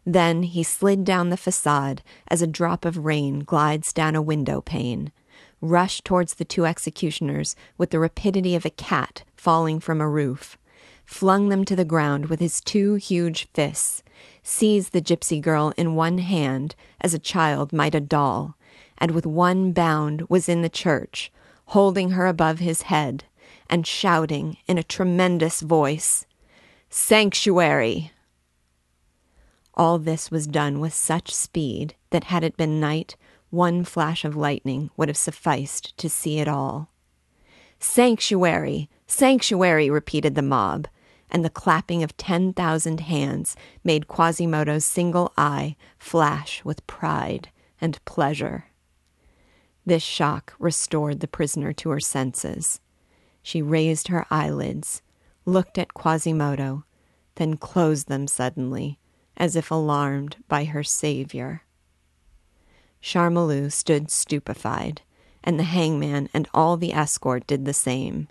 Then 0.04 0.42
he 0.42 0.62
slid 0.62 1.04
down 1.04 1.30
the 1.30 1.36
facade 1.36 2.02
as 2.28 2.42
a 2.42 2.46
drop 2.46 2.84
of 2.84 3.04
rain 3.04 3.40
glides 3.40 3.92
down 3.92 4.16
a 4.16 4.22
window 4.22 4.60
pane, 4.60 5.12
rushed 5.60 6.04
towards 6.04 6.34
the 6.34 6.44
two 6.44 6.66
executioners 6.66 7.54
with 7.78 7.90
the 7.90 8.00
rapidity 8.00 8.56
of 8.56 8.64
a 8.64 8.70
cat 8.70 9.22
falling 9.36 9.78
from 9.78 10.00
a 10.00 10.08
roof, 10.08 10.58
flung 11.04 11.48
them 11.48 11.64
to 11.64 11.76
the 11.76 11.84
ground 11.84 12.26
with 12.26 12.40
his 12.40 12.60
two 12.60 12.94
huge 12.94 13.48
fists, 13.54 14.02
seized 14.42 14.92
the 14.92 15.02
gypsy 15.02 15.40
girl 15.40 15.72
in 15.76 15.94
one 15.94 16.18
hand 16.18 16.74
as 17.00 17.14
a 17.14 17.18
child 17.18 17.72
might 17.72 17.94
a 17.94 18.00
doll, 18.00 18.56
and 18.98 19.10
with 19.10 19.26
one 19.26 19.72
bound 19.72 20.22
was 20.28 20.48
in 20.48 20.62
the 20.62 20.68
church, 20.68 21.32
holding 21.66 22.10
her 22.10 22.26
above 22.26 22.58
his 22.58 22.82
head, 22.82 23.24
and 23.68 23.86
shouting 23.86 24.56
in 24.66 24.78
a 24.78 24.82
tremendous 24.82 25.60
voice, 25.60 26.26
Sanctuary! 26.88 28.12
All 29.74 29.98
this 29.98 30.30
was 30.30 30.46
done 30.46 30.78
with 30.78 30.92
such 30.92 31.34
speed 31.34 31.94
that 32.10 32.24
had 32.24 32.44
it 32.44 32.56
been 32.56 32.78
night, 32.78 33.16
one 33.48 33.84
flash 33.84 34.24
of 34.24 34.36
lightning 34.36 34.90
would 34.96 35.08
have 35.08 35.16
sufficed 35.16 35.96
to 35.96 36.08
see 36.08 36.38
it 36.38 36.48
all. 36.48 36.90
Sanctuary! 37.78 38.88
Sanctuary! 39.06 39.90
repeated 39.90 40.34
the 40.34 40.42
mob, 40.42 40.86
and 41.32 41.44
the 41.44 41.50
clapping 41.50 42.02
of 42.02 42.16
ten 42.16 42.52
thousand 42.52 43.00
hands 43.00 43.56
made 43.82 44.06
Quasimodo's 44.06 44.84
single 44.84 45.32
eye 45.36 45.74
flash 45.98 46.62
with 46.62 46.86
pride 46.86 47.48
and 47.80 48.04
pleasure. 48.04 48.66
This 49.84 50.02
shock 50.02 50.54
restored 50.60 51.18
the 51.18 51.26
prisoner 51.26 51.72
to 51.72 51.88
her 51.88 52.00
senses. 52.00 52.80
She 53.42 53.62
raised 53.62 54.08
her 54.08 54.26
eyelids, 54.30 55.02
looked 55.44 55.78
at 55.78 55.94
Quasimodo, 55.94 56.84
then 57.36 57.56
closed 57.56 58.08
them 58.08 58.28
suddenly, 58.28 59.00
as 59.36 59.56
if 59.56 59.70
alarmed 59.70 60.36
by 60.48 60.64
her 60.64 60.84
savior. 60.84 61.62
Charmolue 63.02 63.72
stood 63.72 64.10
stupefied, 64.10 65.00
and 65.42 65.58
the 65.58 65.64
hangman 65.64 66.28
and 66.34 66.46
all 66.52 66.76
the 66.76 66.92
escort 66.92 67.46
did 67.46 67.64
the 67.64 67.72
same. 67.72 68.28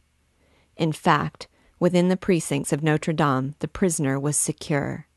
In 0.77 0.93
fact, 0.93 1.47
within 1.81 2.09
the 2.09 2.15
precincts 2.15 2.71
of 2.71 2.83
Notre 2.83 3.11
Dame, 3.11 3.55
the 3.57 3.67
prisoner 3.67 4.19
was 4.19 4.37
secure. 4.37 5.07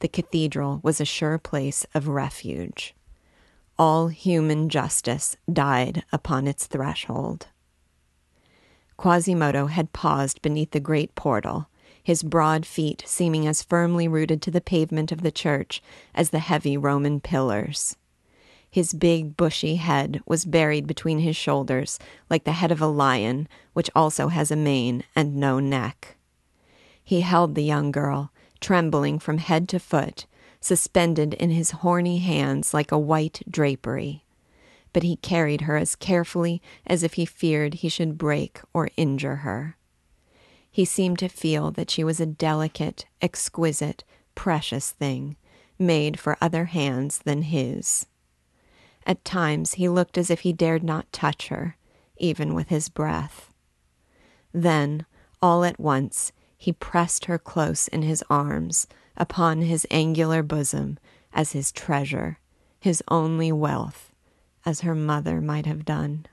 The 0.00 0.08
cathedral 0.08 0.78
was 0.82 1.00
a 1.00 1.06
sure 1.06 1.38
place 1.38 1.86
of 1.94 2.06
refuge. 2.06 2.94
All 3.78 4.08
human 4.08 4.68
justice 4.68 5.38
died 5.50 6.04
upon 6.12 6.46
its 6.46 6.66
threshold. 6.66 7.46
Quasimodo 8.98 9.68
had 9.68 9.94
paused 9.94 10.42
beneath 10.42 10.72
the 10.72 10.80
great 10.80 11.14
portal, 11.14 11.70
his 12.02 12.22
broad 12.22 12.66
feet 12.66 13.02
seeming 13.06 13.46
as 13.46 13.62
firmly 13.62 14.06
rooted 14.06 14.42
to 14.42 14.50
the 14.50 14.60
pavement 14.60 15.12
of 15.12 15.22
the 15.22 15.32
church 15.32 15.82
as 16.14 16.28
the 16.28 16.40
heavy 16.40 16.76
Roman 16.76 17.20
pillars. 17.20 17.96
His 18.72 18.92
big, 18.92 19.36
bushy 19.36 19.76
head 19.76 20.20
was 20.26 20.44
buried 20.44 20.88
between 20.88 21.20
his 21.20 21.36
shoulders 21.36 22.00
like 22.28 22.42
the 22.42 22.52
head 22.52 22.72
of 22.72 22.82
a 22.82 22.88
lion, 22.88 23.46
which 23.72 23.90
also 23.94 24.26
has 24.26 24.50
a 24.50 24.56
mane 24.56 25.04
and 25.14 25.36
no 25.36 25.60
neck. 25.60 26.16
He 27.04 27.20
held 27.20 27.54
the 27.54 27.62
young 27.62 27.92
girl, 27.92 28.32
trembling 28.58 29.20
from 29.20 29.38
head 29.38 29.68
to 29.68 29.78
foot, 29.78 30.26
suspended 30.60 31.34
in 31.34 31.50
his 31.50 31.70
horny 31.70 32.18
hands 32.18 32.74
like 32.74 32.90
a 32.90 32.98
white 32.98 33.42
drapery 33.48 34.24
but 34.92 35.02
he 35.02 35.16
carried 35.16 35.62
her 35.62 35.76
as 35.76 35.96
carefully 35.96 36.60
as 36.86 37.02
if 37.02 37.14
he 37.14 37.24
feared 37.24 37.74
he 37.74 37.88
should 37.88 38.18
break 38.18 38.60
or 38.72 38.90
injure 38.96 39.36
her. 39.36 39.76
He 40.70 40.84
seemed 40.84 41.18
to 41.18 41.28
feel 41.28 41.70
that 41.72 41.90
she 41.90 42.04
was 42.04 42.20
a 42.20 42.26
delicate, 42.26 43.06
exquisite, 43.20 44.04
precious 44.34 44.90
thing, 44.90 45.36
made 45.78 46.18
for 46.18 46.38
other 46.40 46.66
hands 46.66 47.20
than 47.24 47.42
his. 47.42 48.06
At 49.06 49.24
times 49.24 49.74
he 49.74 49.88
looked 49.88 50.16
as 50.16 50.30
if 50.30 50.40
he 50.40 50.52
dared 50.52 50.82
not 50.82 51.12
touch 51.12 51.48
her, 51.48 51.76
even 52.16 52.54
with 52.54 52.68
his 52.68 52.88
breath. 52.88 53.52
Then, 54.52 55.06
all 55.40 55.64
at 55.64 55.80
once, 55.80 56.32
he 56.56 56.72
pressed 56.72 57.24
her 57.24 57.38
close 57.38 57.88
in 57.88 58.02
his 58.02 58.22
arms, 58.30 58.86
upon 59.16 59.62
his 59.62 59.86
angular 59.90 60.42
bosom, 60.42 60.98
as 61.32 61.52
his 61.52 61.72
treasure, 61.72 62.38
his 62.78 63.02
only 63.08 63.50
wealth, 63.50 64.12
as 64.64 64.82
her 64.82 64.94
mother 64.94 65.40
might 65.40 65.66
have 65.66 65.84
done. 65.84 66.26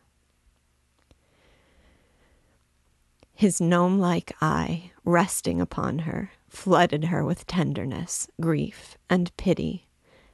His 3.33 3.61
gnome 3.61 3.99
like 3.99 4.35
eye, 4.41 4.91
resting 5.05 5.61
upon 5.61 5.99
her, 5.99 6.31
flooded 6.49 7.05
her 7.05 7.23
with 7.23 7.47
tenderness, 7.47 8.27
grief, 8.41 8.97
and 9.09 9.35
pity, 9.37 9.87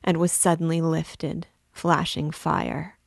and 0.04 0.18
was 0.18 0.32
suddenly 0.32 0.82
lifted, 0.82 1.48
flashing 1.76 2.32
fire. 2.32 2.98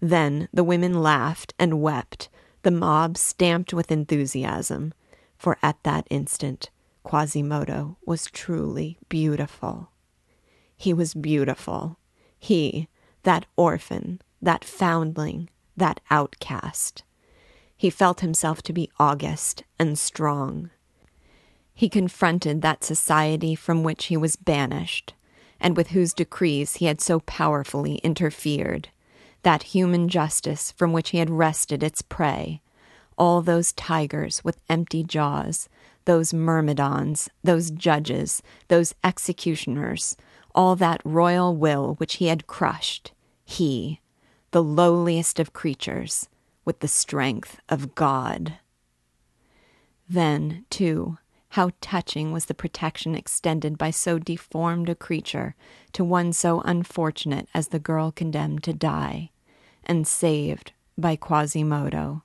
Then 0.00 0.48
the 0.52 0.64
women 0.64 1.00
laughed 1.00 1.54
and 1.58 1.80
wept, 1.80 2.28
the 2.62 2.70
mob 2.70 3.16
stamped 3.16 3.72
with 3.72 3.90
enthusiasm, 3.90 4.92
for 5.38 5.56
at 5.62 5.82
that 5.84 6.06
instant 6.10 6.70
Quasimodo 7.04 7.96
was 8.04 8.26
truly 8.26 8.98
beautiful. 9.08 9.92
He 10.76 10.92
was 10.92 11.14
beautiful. 11.14 11.98
He, 12.38 12.88
that 13.22 13.46
orphan, 13.56 14.20
that 14.42 14.64
foundling, 14.64 15.48
that 15.76 16.00
outcast. 16.10 17.04
He 17.76 17.88
felt 17.90 18.20
himself 18.20 18.60
to 18.62 18.72
be 18.72 18.90
august 18.98 19.64
and 19.78 19.98
strong. 19.98 20.70
He 21.72 21.88
confronted 21.88 22.60
that 22.60 22.84
society 22.84 23.54
from 23.54 23.84
which 23.84 24.06
he 24.06 24.16
was 24.16 24.36
banished, 24.36 25.14
and 25.60 25.76
with 25.76 25.88
whose 25.88 26.14
decrees 26.14 26.76
he 26.76 26.86
had 26.86 27.00
so 27.00 27.20
powerfully 27.20 27.96
interfered, 27.96 28.88
that 29.42 29.62
human 29.64 30.08
justice 30.08 30.72
from 30.72 30.92
which 30.92 31.10
he 31.10 31.18
had 31.18 31.30
wrested 31.30 31.82
its 31.82 32.02
prey, 32.02 32.60
all 33.16 33.42
those 33.42 33.72
tigers 33.72 34.44
with 34.44 34.58
empty 34.68 35.02
jaws, 35.02 35.68
those 36.04 36.32
myrmidons, 36.32 37.28
those 37.42 37.70
judges, 37.70 38.42
those 38.68 38.94
executioners, 39.04 40.16
all 40.54 40.74
that 40.76 41.00
royal 41.04 41.54
will 41.54 41.94
which 41.96 42.16
he 42.16 42.28
had 42.28 42.46
crushed, 42.46 43.12
he, 43.44 44.00
the 44.50 44.62
lowliest 44.62 45.38
of 45.38 45.52
creatures, 45.52 46.28
with 46.64 46.80
the 46.80 46.88
strength 46.88 47.60
of 47.68 47.94
God. 47.94 48.54
Then, 50.08 50.64
too, 50.70 51.18
how 51.58 51.72
touching 51.80 52.30
was 52.30 52.44
the 52.44 52.54
protection 52.54 53.16
extended 53.16 53.76
by 53.76 53.90
so 53.90 54.16
deformed 54.16 54.88
a 54.88 54.94
creature 54.94 55.56
to 55.92 56.04
one 56.04 56.32
so 56.32 56.60
unfortunate 56.60 57.48
as 57.52 57.66
the 57.66 57.80
girl 57.80 58.12
condemned 58.12 58.62
to 58.62 58.72
die, 58.72 59.28
and 59.82 60.06
saved 60.06 60.70
by 60.96 61.16
Quasimodo. 61.16 62.22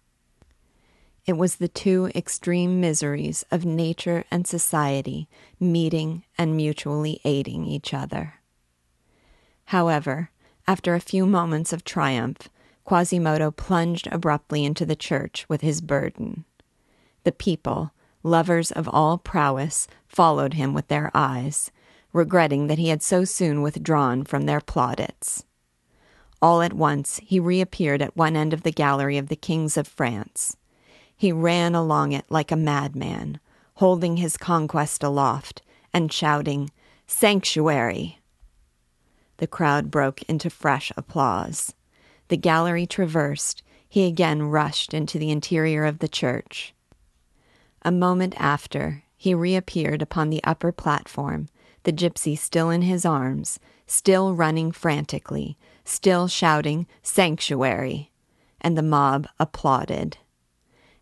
It 1.26 1.34
was 1.34 1.56
the 1.56 1.68
two 1.68 2.12
extreme 2.14 2.80
miseries 2.80 3.44
of 3.50 3.66
nature 3.66 4.24
and 4.30 4.46
society 4.46 5.28
meeting 5.60 6.26
and 6.38 6.56
mutually 6.56 7.20
aiding 7.26 7.66
each 7.66 7.92
other. 7.92 8.36
However, 9.66 10.30
after 10.68 10.94
a 10.94 11.00
few 11.00 11.26
moments 11.26 11.74
of 11.74 11.84
triumph, 11.84 12.50
Quasimodo 12.86 13.50
plunged 13.50 14.06
abruptly 14.12 14.64
into 14.64 14.86
the 14.86 14.96
church 14.96 15.50
with 15.50 15.62
his 15.62 15.82
burden. 15.82 16.46
The 17.24 17.32
people, 17.32 17.94
lovers 18.24 18.72
of 18.72 18.88
all 18.88 19.18
prowess, 19.18 19.88
followed 20.08 20.54
him 20.54 20.74
with 20.74 20.88
their 20.88 21.12
eyes, 21.14 21.72
regretting 22.14 22.68
that 22.68 22.78
he 22.78 22.90
had 22.90 23.04
so 23.04 23.26
soon 23.26 23.62
withdrawn 23.62 24.24
from 24.24 24.46
their 24.46 24.62
plaudits. 24.62 25.46
All 26.42 26.62
at 26.62 26.74
once 26.74 27.20
he 27.24 27.40
reappeared 27.40 28.02
at 28.02 28.18
one 28.18 28.36
end 28.36 28.54
of 28.54 28.64
the 28.64 28.72
gallery 28.72 29.18
of 29.18 29.30
the 29.30 29.36
kings 29.36 29.78
of 29.78 29.88
France. 29.88 30.58
He 31.16 31.32
ran 31.32 31.76
along 31.76 32.12
it 32.12 32.26
like 32.30 32.52
a 32.52 32.58
madman, 32.58 33.40
holding 33.76 34.18
his 34.18 34.38
conquest 34.38 35.04
aloft 35.04 35.62
and 35.94 36.12
shouting, 36.12 36.70
Sanctuary! 37.08 38.20
The 39.38 39.48
crowd 39.48 39.92
broke 39.92 40.22
into 40.24 40.50
fresh 40.50 40.92
applause. 40.96 41.74
The 42.28 42.38
gallery 42.38 42.86
traversed, 42.86 43.64
he 43.88 44.06
again 44.08 44.44
rushed 44.44 44.94
into 44.94 45.20
the 45.20 45.32
interior 45.32 45.86
of 45.86 46.00
the 46.00 46.08
church. 46.08 46.74
A 47.86 47.92
moment 47.92 48.34
after, 48.38 49.04
he 49.18 49.34
reappeared 49.34 50.02
upon 50.02 50.30
the 50.30 50.44
upper 50.46 50.72
platform, 50.72 51.50
the 51.84 51.92
gypsy 51.92 52.38
still 52.38 52.70
in 52.70 52.84
his 52.84 53.06
arms, 53.06 53.60
still 53.86 54.34
running 54.34 54.72
frantically, 54.72 55.58
still 55.84 56.30
shouting, 56.30 56.88
Sanctuary! 57.02 58.12
And 58.62 58.78
the 58.78 58.82
mob 58.82 59.28
applauded. 59.38 60.18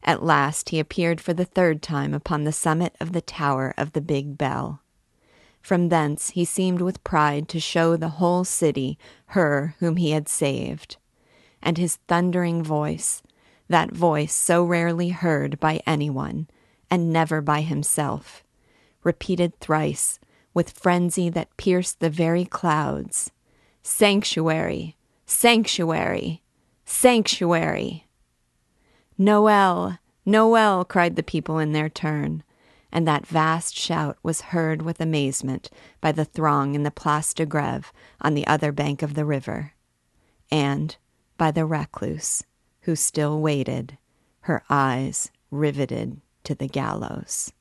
At 0.03 0.23
last 0.23 0.69
he 0.69 0.79
appeared 0.79 1.21
for 1.21 1.33
the 1.33 1.45
third 1.45 1.83
time 1.83 2.15
upon 2.15 2.43
the 2.43 2.51
summit 2.51 2.95
of 2.99 3.11
the 3.11 3.21
tower 3.21 3.75
of 3.77 3.93
the 3.93 4.01
big 4.01 4.35
bell. 4.35 4.81
From 5.61 5.89
thence 5.89 6.31
he 6.31 6.43
seemed 6.43 6.81
with 6.81 7.03
pride 7.03 7.47
to 7.49 7.59
show 7.59 7.95
the 7.95 8.09
whole 8.09 8.43
city 8.43 8.97
her 9.27 9.75
whom 9.77 9.97
he 9.97 10.11
had 10.11 10.27
saved. 10.27 10.97
And 11.61 11.77
his 11.77 11.97
thundering 12.07 12.63
voice, 12.63 13.21
that 13.69 13.91
voice 13.91 14.33
so 14.33 14.63
rarely 14.63 15.09
heard 15.09 15.59
by 15.59 15.81
anyone, 15.85 16.47
and 16.91 17.11
never 17.11 17.41
by 17.41 17.61
himself, 17.61 18.43
repeated 19.03 19.57
thrice, 19.59 20.19
with 20.53 20.69
frenzy 20.69 21.29
that 21.29 21.55
pierced 21.55 22.01
the 22.01 22.09
very 22.09 22.43
clouds 22.43 23.31
Sanctuary! 23.83 24.95
Sanctuary! 25.25 26.43
Sanctuary! 26.85 28.07
Noel! 29.17 29.97
Noel! 30.25 30.85
cried 30.85 31.15
the 31.15 31.23
people 31.23 31.57
in 31.57 31.71
their 31.71 31.89
turn, 31.89 32.43
and 32.91 33.07
that 33.07 33.25
vast 33.25 33.75
shout 33.75 34.17
was 34.21 34.41
heard 34.41 34.83
with 34.83 35.01
amazement 35.01 35.71
by 35.99 36.11
the 36.11 36.25
throng 36.25 36.75
in 36.75 36.83
the 36.83 36.91
Place 36.91 37.33
de 37.33 37.45
Greve 37.45 37.91
on 38.21 38.35
the 38.35 38.45
other 38.45 38.71
bank 38.71 39.01
of 39.01 39.15
the 39.15 39.25
river, 39.25 39.73
and 40.51 40.97
by 41.37 41.49
the 41.49 41.65
recluse, 41.65 42.43
who 42.81 42.95
still 42.95 43.39
waited, 43.39 43.97
her 44.41 44.63
eyes 44.69 45.31
riveted 45.49 46.21
to 46.43 46.55
the 46.55 46.67
gallows. 46.67 47.51